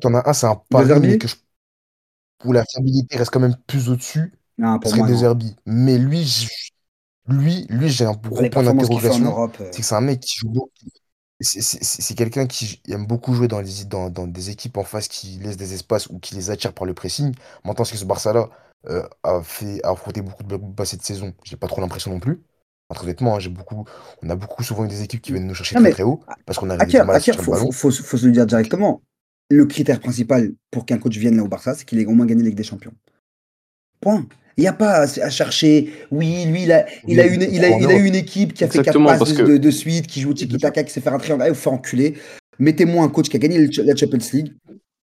[0.00, 1.36] T'en as un, c'est un pari, que je...
[2.44, 5.18] où la fiabilité reste quand même plus au-dessus, Non, ce pour serait moi, De non.
[5.18, 5.56] Zerbi.
[5.66, 6.48] Mais lui, je-
[7.28, 9.44] lui, lui j'ai un gros point d'interrogation.
[9.44, 10.70] Euh, C'est que c'est un mec qui joue beaucoup.
[11.40, 15.38] C'est quelqu'un qui aime beaucoup jouer dans, les, dans, dans des équipes en face qui
[15.38, 17.34] laissent des espaces ou qui les attirent par le pressing.
[17.64, 18.48] Maintenant, ce que ce Barça-là
[18.88, 22.20] euh, a fait a affronté beaucoup de bas cette saison, j'ai pas trop l'impression non
[22.20, 22.42] plus.
[22.92, 23.84] Enfin, Très honnêtement, hein, j'ai beaucoup,
[24.22, 26.20] on a beaucoup souvent eu des équipes qui viennent nous chercher Non, très très haut
[26.44, 28.26] parce qu'on a Akir, du mal à Akir, sortir le faut, faut, faut, faut se
[28.26, 29.00] le dire directement.
[29.50, 32.26] Le critère principal pour qu'un coach vienne là au Barça, c'est qu'il ait au moins
[32.26, 32.92] gagné la Ligue des Champions.
[34.00, 34.26] Point.
[34.58, 35.92] Il n'y a pas à, à chercher.
[36.10, 38.78] Oui, lui, il a, il a, une, il a, il une équipe qui a fait
[38.82, 41.00] quatre Exactement, passes parce de, que- de, de suite, qui joue au tiki-taka, qui sait
[41.00, 41.42] faire un triangle.
[41.42, 42.18] Allez, vous faire enculer.
[42.58, 44.52] Mettez-moi un coach qui a gagné le- la Champions League.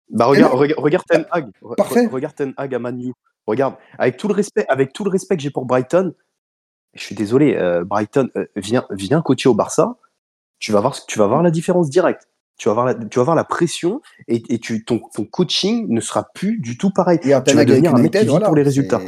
[0.09, 1.45] Bah regarde, regarde, regarde Ten Hag.
[1.61, 2.05] Re- Parfait.
[2.07, 3.13] re- Regarde Ten Hag à Manu.
[3.45, 6.13] Regarde, avec tout le respect, avec tout le respect que j'ai pour Brighton,
[6.97, 9.95] je suis désolé, euh, Brighton, euh, viens, viens coacher au Barça.
[10.59, 12.27] Tu vas voir, tu vas voir la différence directe.
[12.57, 15.85] Tu vas voir la, tu vas voir la pression et, et tu, ton, ton coaching
[15.89, 17.19] ne sera plus du tout pareil.
[17.21, 19.01] Et Tu vas devenir un mec qui vit pour les résultats.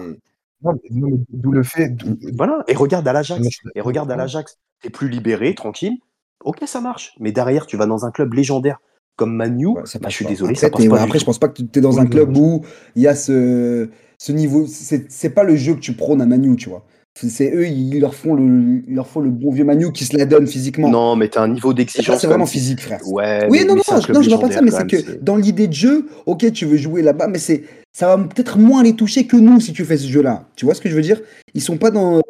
[0.61, 1.95] D'où le fait.
[2.37, 2.63] Voilà.
[2.67, 3.41] Et regarde à l'Ajax.
[3.73, 4.59] Et regarde à l'Ajax.
[4.81, 5.97] T'es plus libéré, tranquille.
[6.43, 7.15] Ok, ça marche.
[7.19, 8.79] Mais derrière, tu vas dans un club légendaire
[9.15, 9.67] comme Manu.
[9.67, 11.01] Ouais, ça bah, je suis désolé, après, ça passe pas.
[11.01, 12.39] après, je pense pas que tu es dans un club oui.
[12.39, 12.65] où
[12.95, 14.65] il y a ce, ce niveau.
[14.67, 16.85] C'est c'est pas le jeu que tu prônes à Manu, tu vois.
[17.15, 20.15] C'est- eux, ils leur, font le, ils leur font le bon vieux Manu qui se
[20.17, 20.89] la donne physiquement.
[20.89, 22.21] Non, mais t'as un niveau d'exigence.
[22.21, 23.01] c'est vraiment physique, frère.
[23.05, 23.47] Ouais.
[23.49, 25.19] Oui, mais- non, mais non, club non, je vois pas de ça, mais c'est que
[25.21, 28.83] dans l'idée de jeu, ok, tu veux jouer là-bas, mais c'est ça va peut-être moins
[28.83, 30.47] les toucher que nous si tu fais ce jeu-là.
[30.55, 31.19] Tu vois ce que je veux dire?
[31.55, 32.21] Ils sont pas dans euh,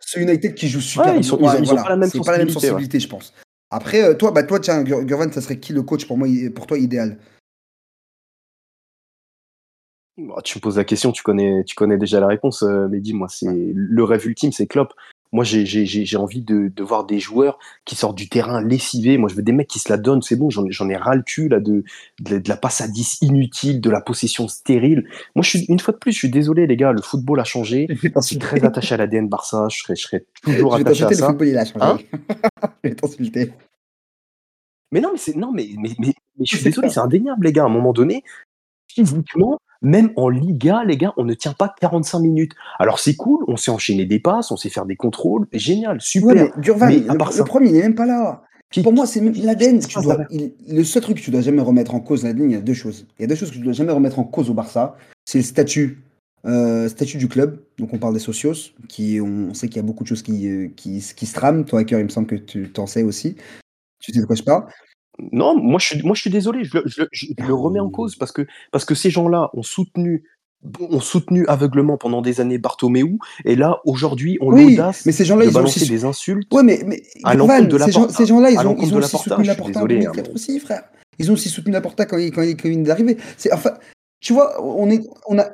[0.00, 1.12] ce United qui joue super.
[1.12, 3.00] Ouais, ils sont- ils ont- ils ont pas la même pas la même sensibilité, sensibilité,
[3.00, 3.32] je pense.
[3.70, 6.66] Après, euh, toi, bah toi, tiens, Gurvan, ça serait qui le coach pour moi, pour
[6.66, 7.18] toi idéal?
[10.16, 13.00] Bah, tu me poses la question, tu connais, tu connais déjà la réponse, euh, mais
[13.00, 14.92] dis-moi, c'est le rêve ultime, c'est Klopp.
[15.32, 18.62] Moi, j'ai- j'ai j'ai- j'ai envie de, de voir des joueurs qui sortent du terrain
[18.62, 19.18] lessivés.
[19.18, 20.22] Moi, je veux des mecs qui se la donnent.
[20.22, 21.82] C'est bon, j'en ai- j'en ai ras le cul là, de,
[22.20, 25.08] de, de la passe à 10 inutile, de la possession stérile.
[25.34, 27.44] Moi, je suis, une fois de plus, je suis désolé, les gars, le football a
[27.44, 27.88] changé.
[28.16, 29.66] Je suis très attaché à l'ADN Barça.
[29.68, 31.26] Je serai, je serai toujours Je attaché à le ça.
[31.26, 31.84] football il a changé.
[31.84, 31.98] Hein
[32.84, 33.52] je vais t'insulter.
[34.92, 37.52] Mais non, mais c'est non, mais, mais, mais, mais je suis désolé, c'est indéniable, les
[37.52, 37.64] gars.
[37.64, 38.22] À un moment donné,
[38.88, 42.52] physiquement, même en Liga, les gars, on ne tient pas 45 minutes.
[42.78, 46.34] Alors c'est cool, on sait enchaîner des passes, on sait faire des contrôles, génial, super.
[46.34, 46.52] Ouais,
[46.88, 48.42] mais à le, ça- problème, il est même pas là.
[48.70, 49.80] Qui- Pour moi, c'est même l'ADN.
[50.68, 52.74] le seul truc que tu dois jamais remettre en cause, l'ADN, il y a deux
[52.74, 53.06] choses.
[53.18, 54.96] Il y a deux choses que tu dois jamais remettre en cause au Barça.
[55.26, 56.02] C'est le statut,
[56.44, 57.60] euh, statut du club.
[57.78, 60.22] Donc, on parle des socios, qui on, on sait qu'il y a beaucoup de choses
[60.22, 61.64] qui, euh, qui, qui se trament.
[61.64, 63.36] Toi, Hacker, il me semble que tu t'en sais aussi.
[64.00, 64.64] Tu sais de quoi je parle.
[65.32, 67.80] Non, moi je suis, moi, je suis désolé, je le, je le- je le remets
[67.80, 70.24] en cause parce que, parce que ces gens-là ont soutenu,
[70.80, 73.04] ont soutenu aveuglement pendant des années Bartomeu,
[73.44, 75.88] et là, aujourd'hui, on Oui, l'audace mais ces gens-là, de ils ont aussi.
[75.88, 76.52] des insultes.
[76.52, 79.36] Ouais, mais, mais À l'encontre de ces, gens, ces gens-là, ils ils ont aussi soutenu
[79.38, 80.82] je suis Laporta en hein, 2004 mais- aussi, frère.
[81.18, 83.16] Ils ont aussi soutenu Laporta quand il, quand il, quand il vient d'arriver.
[83.36, 83.74] C'est enfin,
[84.20, 85.44] tu vois, on est, on a.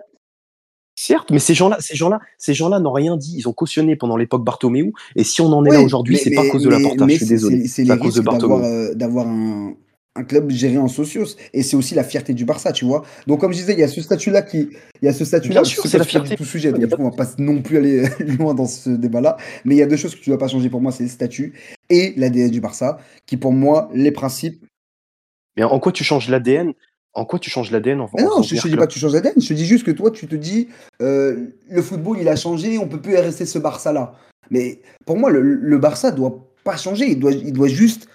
[1.03, 3.35] Certes, mais ces gens-là, ces gens-là, ces gens-là n'ont rien dit.
[3.39, 6.43] Ils ont cautionné pendant l'époque Bartomeu, et si on en est là aujourd'hui, c'est pas
[6.43, 7.07] à cause de Laporta.
[7.07, 7.67] mais Je suis c'est- désolé.
[7.69, 8.67] c'est- à cause de risques d'avoir Bartomeu.
[8.91, 9.73] euh, d'avoir un,
[10.17, 11.37] un club géré en socios.
[11.55, 13.03] Et c'est aussi la fierté du Barça, tu vois.
[13.27, 14.69] Donc, comme je disais, il y a ce statut-là qui.
[15.01, 15.63] Il y a ce statut-là.
[15.65, 16.31] C'est la fierté.
[16.31, 18.03] du tout sujet, donc du pas coup, on va pas non plus aller
[18.39, 19.39] loin dans ce débat-là.
[19.65, 21.09] Mais il y a deux choses que tu dois pas changer pour moi c'est le
[21.09, 21.55] statut
[21.89, 24.67] et l'ADN du Barça, qui pour moi, les principes.
[25.57, 26.75] Mais en quoi tu changes l'ADN
[27.13, 29.13] En quoi tu changes l'ADN en, en non, je, te dis pas que tu changes
[29.13, 30.69] d'ADN, je te dis juste que toi, tu te dis,
[31.03, 34.15] euh, le football, il a changé, on peut plus rester ce Barça-là.
[34.51, 38.09] Mais pour moi, le, le Barça doit pas changer, il doit, il doit juste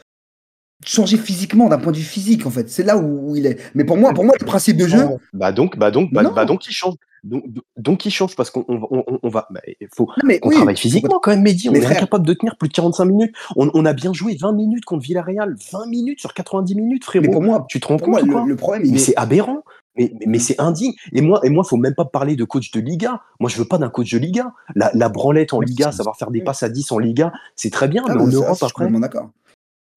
[0.86, 2.70] changer physiquement, d'un point de vue physique, en fait.
[2.70, 3.60] C'est là où, où il est.
[3.74, 6.46] Mais pour moi, pour moi, le principe de jeu, Bah donc, bah donc, bah, bah
[6.46, 6.96] donc il change.
[7.26, 7.43] Donc,
[7.76, 9.47] donc il change parce qu'on on, va- on, on va.
[9.49, 11.69] bah, il faut Non, mais oui, travaille physiquement quand même, Mehdi.
[11.69, 13.36] On est frère- incapable de tenir plus de 45 minutes.
[13.55, 15.55] On, on a bien joué 20 minutes contre Villarreal.
[15.71, 17.26] 20 minutes sur 90 minutes, frérot.
[17.26, 18.99] mais pour moi, tu te rends compte moi le, problème, Mais est.
[18.99, 19.63] c'est aberrant.
[19.97, 20.93] Mais, mais, mais c'est indigne.
[21.13, 23.21] Et moi, et moi, faut même pas parler de coach de Liga.
[23.39, 24.53] Moi, je veux pas d'un coach de Liga.
[24.76, 27.88] La, la branlette en Liga, savoir faire des passes à 10 en Liga, c'est très
[27.88, 28.03] bien.
[28.07, 29.30] Ah, mais en Europe, je suis après, complètement d'accord.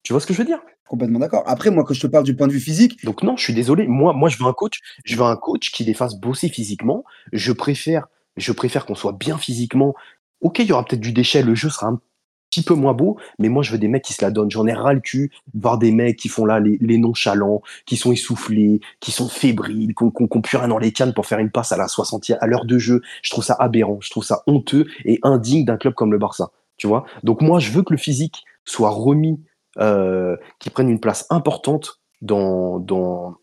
[0.09, 0.63] Tu vois ce que je veux dire?
[0.87, 1.43] Complètement d'accord.
[1.45, 3.53] Après, moi, quand je te parle du point de vue physique, Donc non, je suis
[3.53, 3.85] désolé.
[3.85, 4.79] Moi, moi, je veux un coach.
[5.05, 7.03] Je veux un coach qui les fasse bosser physiquement.
[7.31, 9.93] Je préfère, je préfère qu'on soit bien physiquement.
[10.41, 11.43] Ok, il y aura peut-être du déchet.
[11.43, 12.01] Le jeu sera un
[12.49, 14.49] petit peu moins beau, mais moi, je veux des mecs qui se la donnent.
[14.49, 17.61] J'en ai ras le cul de voir des mecs qui font là les, les nonchalants,
[17.85, 21.37] qui sont essoufflés, qui sont fébriles, qui n'ont plus rien dans les cannes pour faire
[21.37, 23.03] une passe à la 60e, à l'heure de jeu.
[23.21, 23.99] Je trouve ça aberrant.
[24.01, 26.49] Je trouve ça honteux et indigne d'un club comme le Barça.
[26.77, 27.05] Tu vois?
[27.21, 29.39] Donc moi, je veux que le physique soit remis,
[29.79, 33.35] euh, qu'il prenne une place importante dans, dans,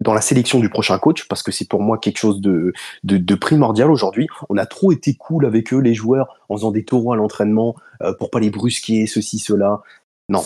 [0.00, 2.72] dans la sélection du prochain coach, parce que c'est pour moi quelque chose de,
[3.04, 4.26] de, de primordial aujourd'hui.
[4.48, 7.74] On a trop été cool avec eux, les joueurs, en faisant des taureaux à l'entraînement,
[8.02, 9.82] euh, pour pas les brusquer, ceci, cela.
[10.28, 10.42] Non.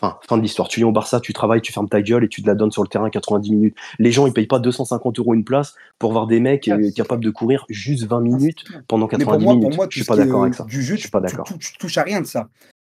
[0.00, 0.68] Fin, fin de l'histoire.
[0.68, 2.70] Tu viens au Barça, tu travailles, tu fermes ta gueule et tu te la donnes
[2.70, 3.76] sur le terrain 90 minutes.
[3.98, 7.22] Les gens, ils payent pas 250 euros une place pour voir des mecs euh, capables
[7.22, 9.68] de courir juste 20 minutes pendant mais 90 pour moi, minutes.
[9.68, 10.64] pour moi, je tout suis pas qui d'accord euh, avec ça.
[10.64, 11.46] Du jeu, Je suis pas d'accord.
[11.60, 12.48] Tu touches à rien de ça.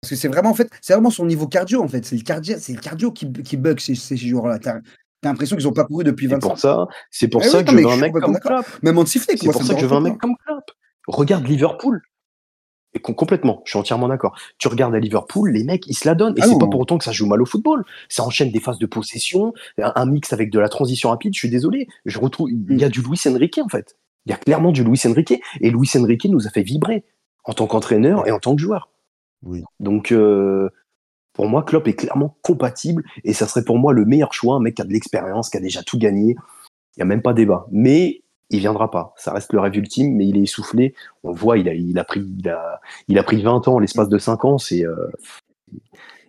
[0.04, 2.04] Parce que c'est vraiment, en fait, c'est vraiment son niveau cardio, en fait.
[2.04, 4.58] C'est le cardio, c'est le cardio qui, qui bug chez ces joueurs-là.
[4.58, 4.80] T'as
[5.22, 7.58] t'as l'impression qu'ils ont pas couru depuis C'est 25 pour ça, c'est pour Eh ça
[7.60, 8.38] oui, que je veux un mec comme.
[8.38, 8.66] Klopp.
[8.82, 10.64] Même anti-flic, C'est moi, pour ça que je veux un mec comme Klopp.
[11.06, 12.02] Regarde Liverpool.
[12.92, 14.36] Et com- complètement, je suis entièrement d'accord.
[14.58, 16.34] Tu regardes à Liverpool, les mecs, ils se la donnent.
[16.36, 17.82] Et Ah c'est pas pour autant que ça joue mal au football.
[18.10, 21.32] Ça enchaîne des phases de possession, un, un mix avec de la transition rapide.
[21.34, 21.88] Je suis désolé.
[22.04, 23.96] Je retrouve, il y a du Luis Enrique, en fait.
[24.26, 25.40] Il y a clairement du Luis Enrique.
[25.62, 27.04] Et Luis Enrique nous a fait vibrer
[27.44, 28.90] en tant qu'entraîneur et en tant que joueur.
[29.44, 29.62] Oui.
[29.80, 30.68] Donc, euh,
[31.34, 33.04] pour moi, Klopp est clairement compatible.
[33.24, 34.56] Et ça serait pour moi le meilleur choix.
[34.56, 36.36] Un mec qui a de l'expérience, qui a déjà tout gagné.
[36.96, 37.66] Il n'y a même pas débat.
[37.72, 39.14] Mais il viendra pas.
[39.16, 40.94] Ça reste le rêve ultime, mais il est essoufflé.
[41.24, 43.74] On le voit, il a, il a, pris, il a, il a pris 20 ans
[43.74, 44.58] en l'espace de 5 ans.
[44.58, 45.08] C'est, euh,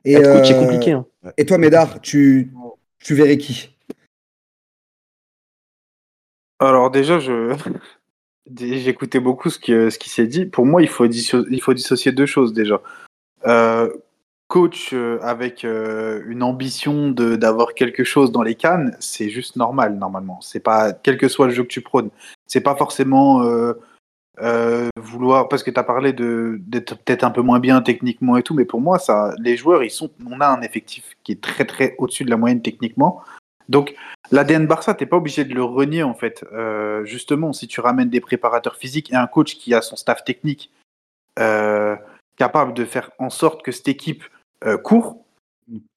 [0.05, 0.93] Et, coach, euh, compliqué.
[0.93, 1.05] hein.
[1.37, 2.51] Et toi, Médard, tu,
[2.99, 3.69] tu verrais qui?
[6.59, 7.53] Alors déjà, je
[8.55, 10.45] j'écoutais beaucoup ce qui, ce qui s'est dit.
[10.45, 12.81] Pour moi, il faut, disso- il faut dissocier deux choses déjà.
[13.47, 13.89] Euh,
[14.47, 19.95] coach euh, avec euh, une ambition d'avoir quelque chose dans les cannes, c'est juste normal
[19.97, 20.39] normalement.
[20.41, 22.09] C'est pas quel que soit le jeu que tu prônes.
[22.45, 23.41] C'est pas forcément
[24.97, 28.43] vouloir parce que tu as parlé de d'être peut-être un peu moins bien techniquement et
[28.43, 31.41] tout, mais pour moi, ça, les joueurs, ils sont, on a un effectif qui est
[31.41, 33.21] très très au-dessus de la moyenne techniquement.
[33.67, 33.95] Donc
[34.31, 36.45] L'ADN Barça, t'es pas obligé de le renier en fait.
[37.03, 40.71] Justement, si tu ramènes des préparateurs physiques et un coach qui a son staff technique
[42.37, 44.23] capable de faire en sorte que cette équipe
[44.65, 45.17] euh, court,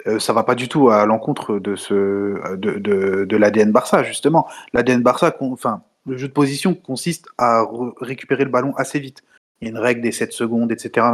[0.06, 4.48] euh, ça va pas du tout à l'encontre de l'ADN Barça justement.
[4.72, 9.22] L'ADN Barça, enfin le jeu de position consiste à re- récupérer le ballon assez vite.
[9.60, 11.06] Il y a une règle des 7 secondes, etc.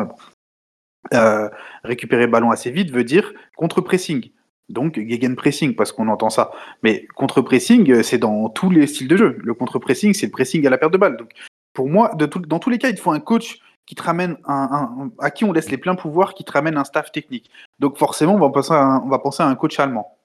[1.12, 1.49] Euh,
[1.83, 4.31] récupérer le ballon assez vite veut dire contre-pressing.
[4.70, 4.99] Donc
[5.37, 6.51] pressing parce qu'on entend ça.
[6.83, 9.39] Mais contre-pressing, euh, c'est dans tous les styles de jeu.
[9.43, 11.16] Le contre-pressing, c'est le pressing à la perte de balle.
[11.16, 11.31] Donc
[11.72, 13.59] pour moi, dans tous les cas, il faut un coach
[14.47, 17.51] à qui on laisse les pleins pouvoirs, qui te ramène un staff technique.
[17.78, 18.51] Donc forcément, on va
[19.18, 20.16] penser à un, coach allemand.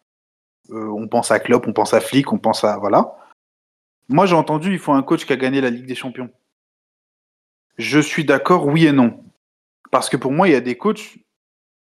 [0.72, 3.16] Euh, on pense à Klopp, on pense à Flick, on pense à voilà.
[4.08, 6.32] Moi, j'ai entendu, il faut un coach qui a gagné la Ligue des Champions.
[7.78, 9.24] Je suis d'accord, oui et non.
[9.92, 11.18] Parce que pour moi, il y a des coachs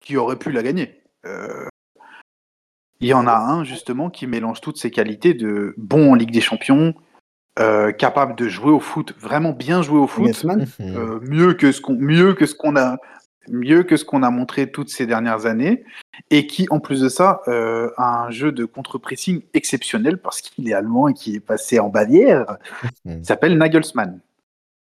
[0.00, 1.02] qui auraient pu la gagner.
[1.26, 1.66] Euh,
[3.00, 6.32] il y en a un, justement, qui mélange toutes ces qualités de bon en Ligue
[6.32, 6.94] des Champions,
[7.60, 11.72] euh, capable de jouer au foot, vraiment bien jouer au foot, Nagelsmann euh, mieux que
[11.72, 12.98] ce qu'on mieux que ce qu'on a
[13.48, 15.84] mieux que ce qu'on a montré toutes ces dernières années
[16.30, 20.68] et qui en plus de ça euh, a un jeu de contre-pressing exceptionnel parce qu'il
[20.68, 22.58] est allemand et qu'il est passé en Bavière.
[23.04, 24.20] Il s'appelle Nagelsmann.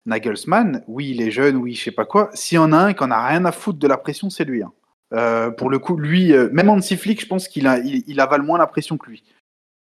[0.07, 2.31] Nagelsmann oui il est jeune oui je sais pas quoi.
[2.35, 4.45] S'il y en a un qui en a rien à foutre de la pression c'est
[4.45, 4.73] lui hein.
[5.13, 8.21] Euh, pour le coup lui euh, même Hansi Flick je pense qu'il a il, il
[8.21, 9.25] avale moins la pression que lui.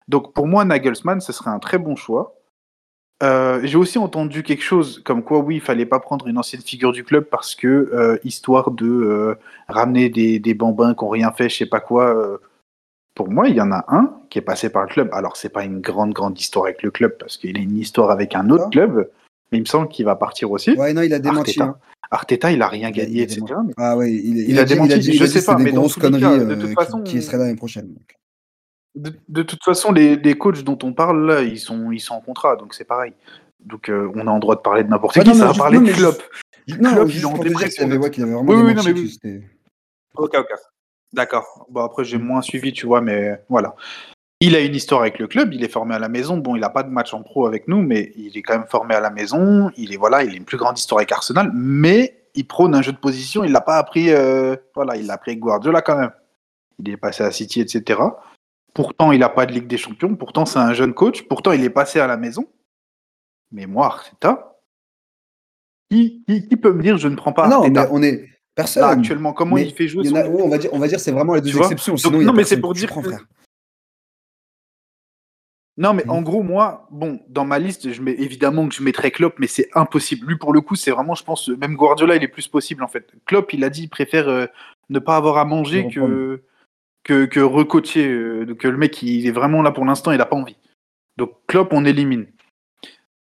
[0.08, 2.39] Donc pour moi Nagelsmann ce serait un très bon choix
[3.22, 6.62] euh, j'ai aussi entendu quelque chose comme quoi, oui, il fallait pas prendre une ancienne
[6.62, 9.34] figure du club parce que, euh, histoire de euh,
[9.68, 12.14] ramener des, des bambins qui ont rien fait, je sais pas quoi.
[12.14, 12.38] euh.
[13.14, 15.10] pour moi, il y en a un qui est passé par le club.
[15.12, 18.10] Alors, c'est pas une grande, grande histoire avec le club parce qu'il a une histoire
[18.10, 18.70] avec un autre Ah.
[18.70, 19.10] club,
[19.52, 20.70] mais il me semble qu'il va partir aussi.
[20.72, 21.60] Ouais, non, il a démenti.
[21.60, 21.64] Arteta.
[21.64, 21.76] hein.
[22.12, 23.40] Arteta, il a rien gagné, il a etc.
[23.66, 26.20] mais- Ah oui, il, il Il a, a démenti, je sais pas, mais dans conneries
[26.22, 27.88] cas, de euh, toute qui- façon, qui, seraient l'année prochaine.
[27.88, 28.16] donc.
[29.00, 32.14] De, de toute façon, les, les coachs dont on parle là, ils sont, ils sont
[32.14, 33.12] en contrat, donc c'est pareil.
[33.64, 35.48] Donc euh, on a le droit de parler de n'importe Ouais, qui, non, ça va
[35.52, 36.22] juste- parler de Klopp.
[36.80, 37.84] Non, Klopp, il juste est en dépression.
[37.86, 39.40] avait, ouais, avait Oui, oui, non, mais oui.
[40.16, 40.48] Ok, ok.
[41.12, 41.66] D'accord.
[41.70, 43.74] Bon, après, j'ai moins suivi, tu vois, mais voilà.
[44.40, 46.36] Il a une histoire avec le club, il est formé à la maison.
[46.38, 48.66] Bon, il n'a pas de match en pro avec nous, mais il est quand même
[48.68, 49.70] formé à la maison.
[49.76, 52.80] Il est, voilà, il a une plus grande histoire avec Arsenal, mais il prône un
[52.82, 53.44] jeu de position.
[53.44, 56.12] Il l'a pas appris, euh, voilà, il l'a appris avec Guardiola quand même.
[56.78, 58.00] Il est passé à City, etc.
[58.74, 60.14] Pourtant, il n'a pas de Ligue des Champions.
[60.16, 61.22] Pourtant, c'est un jeune coach.
[61.28, 62.46] Pourtant, il est passé à la maison.
[63.52, 64.56] Mais moi, Arteta,
[65.90, 67.88] qui, qui, qui peut me dire je ne prends pas non, mais Arteta?
[67.94, 68.82] on est personne.
[68.82, 70.86] Là, actuellement, comment Mais il fait jouer il y a- on va dire, on va
[70.86, 71.94] dire, c'est vraiment les deux exceptions.
[71.94, 73.26] Donc, Sinon, non, mais c'est pour dire prends, que- frère.
[75.76, 79.10] Non, mais en gros, moi, bon, dans ma liste, je mets évidemment que je mettrais
[79.10, 80.26] Klopp, mais c'est impossible.
[80.26, 82.88] Lui, pour le coup, c'est vraiment, je pense, même Guardiola, il est plus possible en
[82.88, 83.10] fait.
[83.24, 84.46] Klopp, il a dit, il préfère euh,
[84.90, 86.42] ne pas avoir à manger que
[87.04, 88.06] que, que recoacher.
[88.08, 90.56] euh, donc le mec, il est vraiment là pour l'instant, il a pas envie.
[91.16, 92.26] Donc Klopp, on élimine.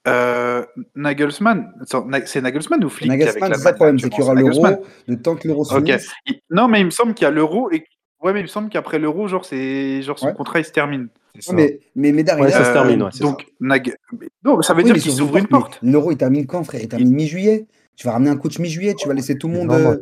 [0.07, 1.73] Euh, Nagelsmann,
[2.07, 4.11] Na- c'est Nagelsmann ou Flick qui est avec Nagelsmann, la c'est ça le problème, c'est
[4.11, 4.67] qu'il y aura l'euro,
[5.07, 5.87] le temps que l'euro se Ok.
[5.87, 6.13] finisse.
[6.27, 7.87] Il- Non, mais il me semble qu'il y a l'euro et
[8.23, 10.35] ouais, mais il me semble qu'après l'euro, genre c'est genre son Ouais.
[10.35, 11.09] contrat il se termine.
[11.41, 11.53] Ça.
[11.53, 13.97] Non, mais, mais Médard, Ouais, il ça se termine, ouais, donc Nag...
[14.13, 15.79] mais- non, ça veut Oui, dire mais qu'il sur s'ouvre une mais porte.
[15.83, 16.83] L'euro, il termine quand, frère?
[16.83, 17.67] Il termine mi-juillet.
[17.97, 19.69] Tu vas ramener un coach mi-juillet, tu vas laisser tout le monde.
[19.69, 19.97] Non, non, euh,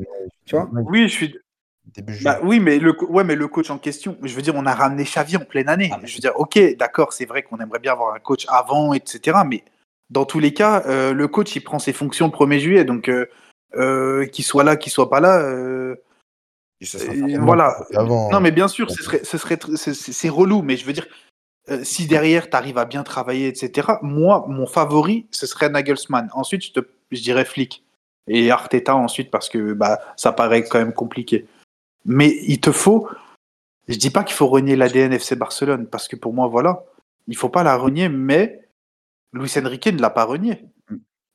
[0.45, 0.69] tu vois?
[0.87, 1.39] Oui, je suis.
[1.87, 2.19] Début.
[2.23, 4.17] Bah oui, mais le co- ouais, mais le coach en question.
[4.23, 5.91] Je veux dire, on a ramené Xavi en pleine année.
[5.93, 8.95] Ah, je veux dire, ok, d'accord, c'est vrai qu'on aimerait bien avoir un coach avant,
[8.95, 9.39] etc.
[9.47, 9.65] Mais
[10.11, 13.09] dans tous les cas, euh, le coach il prend ses fonctions le 1er juillet, donc
[13.09, 13.27] euh,
[13.75, 15.41] euh, qu'il soit là, qu'il soit pas là.
[17.41, 17.77] voilà.
[17.95, 20.93] Avant, Non, mais bien sûr, ce serait, ce serait, tr- c'est- relou, mais je veux
[20.93, 21.07] dire,
[21.83, 26.29] si derrière tu arrives à bien travailler, etc., moi, mon favori, ce serait Nagelsmann.
[26.33, 26.81] Ensuite, je, te,
[27.11, 27.85] je dirais Flick.
[28.29, 31.47] Et Arteta ensuite, parce que bah, ça paraît quand même compliqué.
[32.05, 33.09] Mais il te faut.
[33.89, 36.85] Je dis pas qu'il faut renier l'ADN FC Barcelone, parce que pour moi, voilà,
[37.29, 38.61] il faut pas la renier, mais
[39.33, 40.65] Luis Enrique ne l'a pas renié.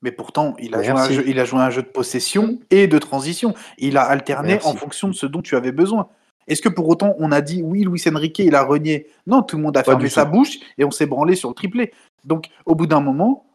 [0.01, 2.87] Mais pourtant, il a, joué un jeu, il a joué un jeu de possession et
[2.87, 3.55] de transition.
[3.79, 4.67] Il a alterné Merci.
[4.67, 6.09] en fonction de ce dont tu avais besoin.
[6.47, 9.07] Est-ce que pour autant on a dit oui, Luis Enrique, il a renié?
[9.25, 11.55] Non, tout le monde a Pas fermé sa bouche et on s'est branlé sur le
[11.55, 11.91] triplé.
[12.25, 13.46] Donc, au bout d'un moment,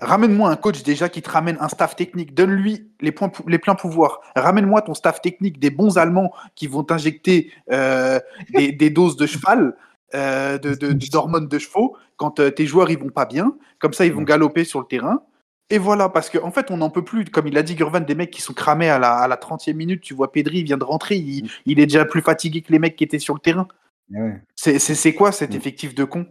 [0.00, 2.34] ramène-moi un coach déjà qui te ramène un staff technique.
[2.34, 4.20] Donne-lui les, points, pou- les pleins pouvoirs.
[4.36, 8.18] Ramène-moi ton staff technique, des bons Allemands qui vont t'injecter euh,
[8.54, 9.76] des, des doses de cheval,
[10.14, 13.54] euh, de- de- d'hormones de, chevaux, quand euh, tes joueurs ils vont pas bien.
[13.78, 15.22] Comme ça, ils vont galoper sur le terrain.
[15.70, 17.26] Et voilà, parce qu'en en fait, on n'en peut plus.
[17.26, 19.74] Comme il a dit Gurvan, des mecs qui sont cramés à la, à la 30e
[19.74, 20.00] minute.
[20.00, 21.16] Tu vois, Pedri, il vient de rentrer.
[21.16, 23.68] Il, il est déjà plus fatigué que les mecs qui étaient sur le terrain.
[24.14, 24.40] Eh ouais.
[24.56, 25.56] C'est c'est- c'est quoi cet Mm.
[25.56, 26.24] effectif de con?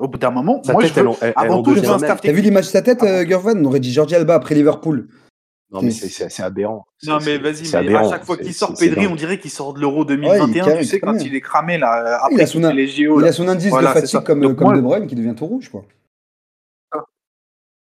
[0.00, 1.70] Au bout d'un moment, Sa moi, tête, je veux, elle en- elle- elle avant tout,
[1.70, 2.04] je veux devient un même.
[2.08, 4.54] staff T'as vu l'image de sa tête, Ah euh, On aurait dit Jordi Alba après
[4.54, 5.08] Liverpool.
[5.72, 6.84] Non, mais C'est- aberrant.
[7.06, 10.04] Non, mais vas-y, à chaque fois qu'il sort Pedri, on dirait qu'il sort de l'Euro
[10.04, 10.64] 2021.
[10.64, 13.20] carré, tu sais, quand il est cramé, là, il après a qu'il son, les JO.
[13.20, 15.34] il a son indice Voilà, de fatigue comme, Donc comme moi- De Bruyne qui devient
[15.36, 15.84] tout rouge, quoi.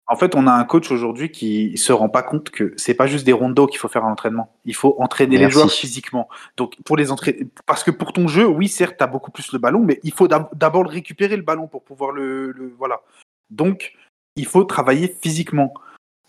[0.08, 3.08] En fait, on a un coach aujourd'hui qui se rend pas compte que c'est pas
[3.08, 4.54] juste des rondos qu'il faut faire à l'entraînement.
[4.64, 6.30] Il faut entraîner les joueurs physiquement.
[6.58, 9.58] Donc, pour les entraîner, parce que pour ton jeu, oui, certes, t'as beaucoup plus le
[9.58, 13.02] ballon, mais il faut d'ab- d'abord le récupérer le ballon pour pouvoir le, le- voilà.
[13.50, 13.94] Donc,
[14.36, 15.74] il faut travailler physiquement.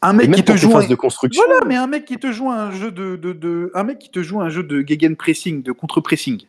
[0.00, 0.86] Un mec qui te joue un...
[0.86, 1.42] de construction.
[1.46, 4.10] Voilà, mais un mec qui te joue un jeu de, de, de- un mec qui
[4.10, 6.44] te joue un jeu de gegenpressing, de contre-pressing,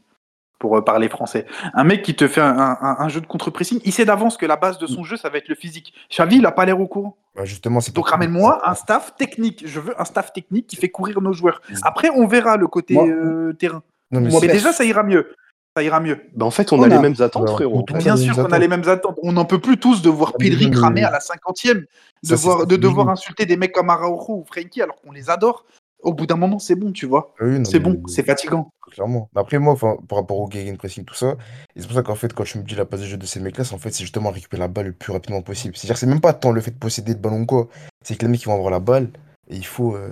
[0.60, 1.45] pour euh, parler français.
[1.74, 4.45] Un mec qui te fait un, un- un jeu de contre-pressing, il sait d'avance que
[4.45, 5.93] la base de son jeu, ça va être le physique.
[6.12, 7.18] Xavi, il a pas l'air au courant.
[7.36, 9.64] Bah, justement, c'est Donc ramène-moi un staff technique.
[9.68, 11.62] Je veux un staff technique qui fait courir nos joueurs.
[11.84, 13.84] Après, on verra le côté Moi- euh, terrain.
[14.12, 15.34] Non, mais Moi, Mais c'est- déjà, ça ira mieux.
[15.76, 16.20] ça ira mieux.
[16.36, 17.86] Bah, en fait, on, On a, a- les mêmes attentes, Alors, frérot.
[17.91, 19.20] on- Bien sûr qu'on a les mêmes attentes.
[19.22, 21.86] On n'en peut plus tous de voir On a les Pedri cramer à la cinquantième,
[22.24, 25.66] de voir, devoir insulter des mecs comme Araujo ou Frenkie alors qu'on les adore.
[26.04, 27.34] Au bout d'un moment, c'est bon, tu vois.
[27.41, 28.72] Oui, C'est bon, c'est fatigant.
[28.91, 29.30] Clairement.
[29.34, 31.36] Mais après, moi, par rapport au pressing, tout ça,
[31.76, 33.39] c'est pour ça qu'en fait, quand tu me dis la passe de jeu de ces
[33.39, 35.76] mecs-là, c'est en fait, c'est justement récupérer la balle le plus rapidement possible.
[35.76, 37.68] C'est-à-dire, c'est même pas tant le fait de posséder le ballon ou quoi.
[38.04, 39.10] C'est que les mecs, ils vont avoir la balle
[39.50, 40.10] et il faut, euh,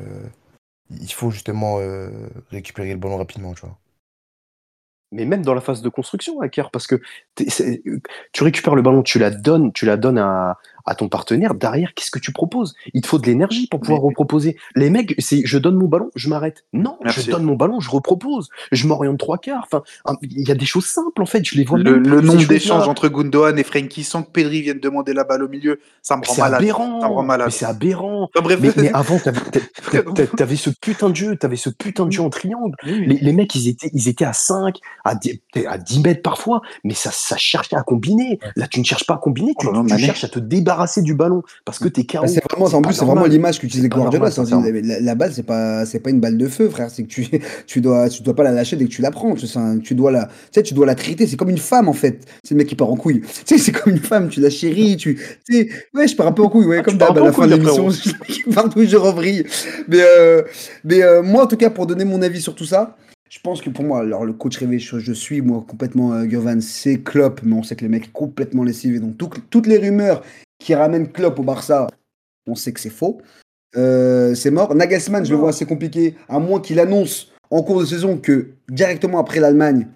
[0.90, 2.10] il faut justement euh,
[2.52, 3.78] récupérer le ballon rapidement, tu vois.
[5.12, 7.00] Mais même dans la phase de construction, Hacker, parce que
[7.36, 11.56] tu récupères le ballon, tu la donnes, tu la donnes à, à ton partenaire.
[11.56, 12.76] Derrière, qu'est-ce que tu proposes?
[12.94, 14.58] Il te faut de l'énergie pour pouvoir Mais- reproposer.
[14.76, 16.66] Les mecs, c'est je donne mon ballon, je m'arrête.
[16.74, 17.22] Non, Merci.
[17.22, 18.50] je donne mon ballon, je repropose.
[18.72, 19.68] Je m'oriente trois quarts.
[19.72, 19.84] Enfin,
[20.22, 21.44] il y a des choses simples en fait.
[21.46, 24.80] Je les vois Le, le nombre d'échanges entre Gundogan et Frenkie sans que Pedri vienne
[24.80, 26.62] demander la balle au milieu, ça me rend malade.
[26.62, 27.02] aberrant.
[27.02, 27.48] Ça me rend malade.
[27.48, 28.30] Mais c'est aberrant.
[28.36, 31.70] Enfin, bref, Mais, mais avant, t'avais t'a- t'a- t'avais ce putain de jeu, t'avais ce
[31.70, 32.76] putain de jeu en triangle.
[32.84, 36.62] Les, les mecs, ils étaient, ils étaient à 5, à 10, à 10 mètres parfois,
[36.84, 38.40] mais ça, ça cherchait à combiner.
[38.56, 40.40] Là, tu ne cherches pas à combiner, tu, Oh tu cherches à te
[40.76, 42.22] débarrasser du ballon parce que t'es KO.
[42.22, 44.30] Bah, c'est vraiment, en plus, c'est vraiment l'image qu'utilisait Guardiola.
[44.84, 46.90] La, la balle, c'est pas, c'est pas une balle de feu, frère.
[46.90, 47.28] C'est que tu,
[47.68, 49.34] tu dois, tu dois pas la lâcher dès que tu la prends.
[49.36, 51.28] Tu, sais, tu dois la, tu sais, tu dois la traiter.
[51.28, 52.26] C'est comme une femme, en fait.
[52.44, 53.22] C'est le mec qui part en couille.
[53.22, 54.30] Tu sais, c'est comme une femme.
[54.30, 55.16] Tu la chéris, tu,
[55.50, 57.32] tu sais, ouais, je pars un peu en couille, ouais, Ah, comme d'hab à la
[57.32, 57.90] fin de l'émission.
[58.76, 59.46] D'où je revrille.
[59.88, 60.42] Mais, euh,
[60.84, 62.98] mais euh, moi, en tout cas, pour donner mon avis sur tout ça,
[63.30, 66.26] je pense que pour moi, alors le coach rêvé, je, je suis moi complètement euh,
[66.62, 69.00] c'est Klopp, mais on sait que le mec est complètement lessivé.
[69.00, 70.22] Donc tout- toutes les rumeurs
[70.60, 71.88] qui ramènent Klopp au Barça,
[72.48, 73.22] on sait que c'est faux.
[73.76, 74.74] Euh, c'est mort.
[74.74, 78.52] Nagelsmann, je le vois assez compliqué, à moins qu'il annonce en cours de saison que
[78.70, 79.88] directement après l'Allemagne,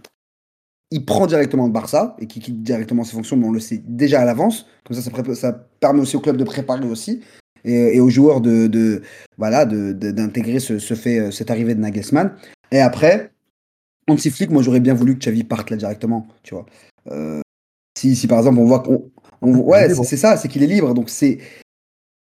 [0.91, 3.81] il prend directement le Barça et qu'il quitte directement ses fonctions, mais on le sait
[3.85, 4.65] déjà à l'avance.
[4.83, 7.21] Comme ça, ça, permet aussi au club de préparer aussi
[7.63, 9.01] et, et aux joueurs de, de
[9.37, 12.35] voilà de- de- d'intégrer ce, ce fait, euh, cette arrivée de Nagelsmann.
[12.71, 13.31] Et après,
[14.07, 16.65] Hansi Flick, moi j'aurais bien voulu que Xavi parte là directement, tu vois.
[17.11, 17.41] Euh,
[17.97, 19.11] si, si par exemple on voit qu'on,
[19.41, 21.39] on- ouais, c'est, ça, c'est qu'il est libre, donc c'est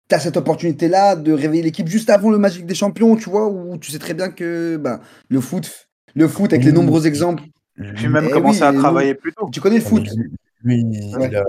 [0.07, 3.75] T'as cette opportunité-là de réveiller l'équipe juste avant le Magic des Champions, tu vois, où
[3.79, 4.99] tu sais très bien que bah,
[5.29, 6.77] le foot, le foot avec les Oui.
[6.77, 7.41] nombreux exemples,
[7.95, 9.49] Puis même Eh commencer oui, à mais travailler plus tôt.
[9.51, 10.03] tu connais le Non, foot?
[10.63, 11.27] mais Lui, lui, Ouais.
[11.27, 11.43] il a.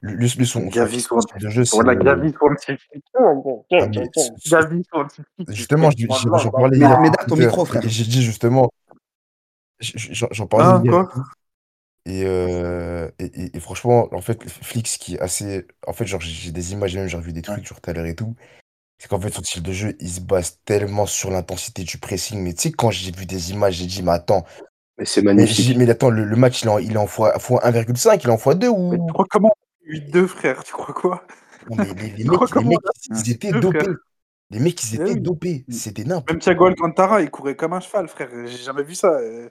[0.00, 1.76] Lui, son, Gavi son sur- style de jeu, c'est.
[1.76, 6.78] Voilà, Gavi sur le Ah, mais ce- Gavi sur le Justement, je- je- j'en parlais
[6.78, 7.82] Mais- ton micro, frère.
[7.84, 8.70] J'ai dit justement.
[9.80, 11.08] J'en parlais Ah, hier.
[11.08, 11.24] quoi?
[12.06, 15.66] Et, euh, et, et- et franchement, en fait, Flix qui est assez.
[15.88, 18.06] En fait, genre, j'ai des images, même j'ai revu des trucs sur tout à l'heure
[18.06, 18.36] et tout.
[18.98, 22.40] C'est qu'en fait, son style de jeu, il se base tellement sur l'intensité du pressing.
[22.42, 24.44] Mais tu sais, quand j'ai vu des images, j'ai dit, mais attends,
[24.98, 25.74] Mais c'est mais, j'ai magnifique.
[25.74, 28.24] dit, mais attends, le, le match, il est en, il est en fois, fois 1,5,
[28.24, 28.76] il est en fois 2 ou?
[28.90, 29.52] Mais tu crois comment
[29.84, 30.64] 8-2, frère?
[30.64, 31.26] Tu crois quoi?
[31.68, 33.60] Non, mais les, les Tu crois mecs, les comment mecs, on a- ils étaient Deux,
[33.60, 33.86] dopés.
[33.86, 33.96] frère.
[34.50, 35.16] Les mecs, ils Eh étaient oui.
[35.16, 35.66] dopés.
[35.70, 38.28] C'était n'importe Même Thiago Alcantara, il courait comme un cheval, frère.
[38.46, 39.08] J'ai jamais vu ça.
[39.10, 39.50] euh.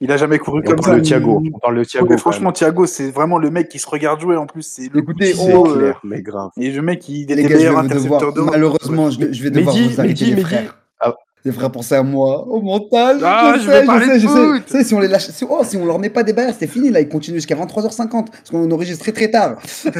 [0.00, 0.90] Il a jamais couru Et on comme ça.
[0.90, 1.42] parle de Thiago.
[1.54, 2.08] On parle de Thiago.
[2.08, 4.62] Ouais, franchement, Thiago, c'est vraiment le mec qui se regarde jouer en plus.
[4.62, 5.34] C'est le Écoutez.
[5.34, 6.50] C'est euh, clair, mais grave.
[6.56, 9.42] Et le mec, il est Les le gars, je meilleur devoir, intercepteur malheureusement, je, je
[9.42, 10.76] vais devoir Mehdi, vous arrêter, Mehdi, les frères.
[11.00, 11.14] Ah.
[11.44, 13.20] Les frères, pensez à moi, au montage.
[13.22, 14.78] Ah, je sais, parler sais, de je sais.
[14.78, 16.66] sais, si on les lâche, si, oh, si on leur met pas des barrières, c'est
[16.66, 19.58] fini, là, ils continuent jusqu'à 23h50, parce qu'on enregistre très très tard.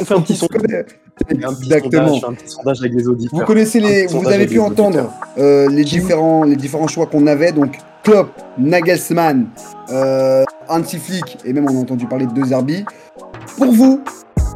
[0.00, 0.84] On fait un petit sondage.
[1.30, 2.08] Un petit Exactement.
[2.08, 3.40] sondage, un petit sondage avec les auditeurs.
[3.40, 7.26] Vous connaissez les, vous avez pu les entendre euh, les différents, les différents choix qu'on
[7.26, 7.52] avait.
[7.52, 9.46] Donc Klopp, Nagelsmann,
[9.90, 10.44] euh,
[11.44, 12.84] et même on a entendu parler de deux Zerbi.
[13.56, 14.00] Pour vous,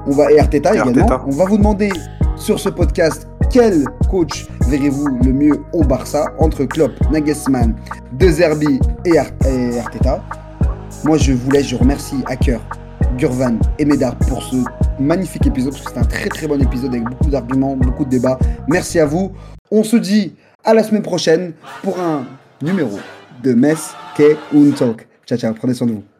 [0.06, 1.02] on va et Arteta Et également.
[1.08, 1.24] Arteta.
[1.26, 1.90] On va vous demander
[2.36, 7.74] sur ce podcast quel coach verrez-vous le mieux au Barça entre Klopp, Nagelsmann,
[8.12, 10.22] De Zerbi et, Ar- et Arteta?
[11.04, 12.60] Moi, je vous laisse, je remercie Hacker,
[13.18, 14.56] Gurvan et Médard pour ce
[15.00, 18.10] magnifique épisode, parce que c'est un très très bon épisode avec beaucoup d'arguments, beaucoup de
[18.10, 18.38] débats.
[18.68, 19.32] Merci à vous.
[19.70, 20.34] On se dit
[20.64, 22.24] à la semaine prochaine pour un
[22.62, 22.98] numéro
[23.42, 25.06] de Mess K Un Talk.
[25.26, 26.11] Ciao, ciao, prenez soin de vous.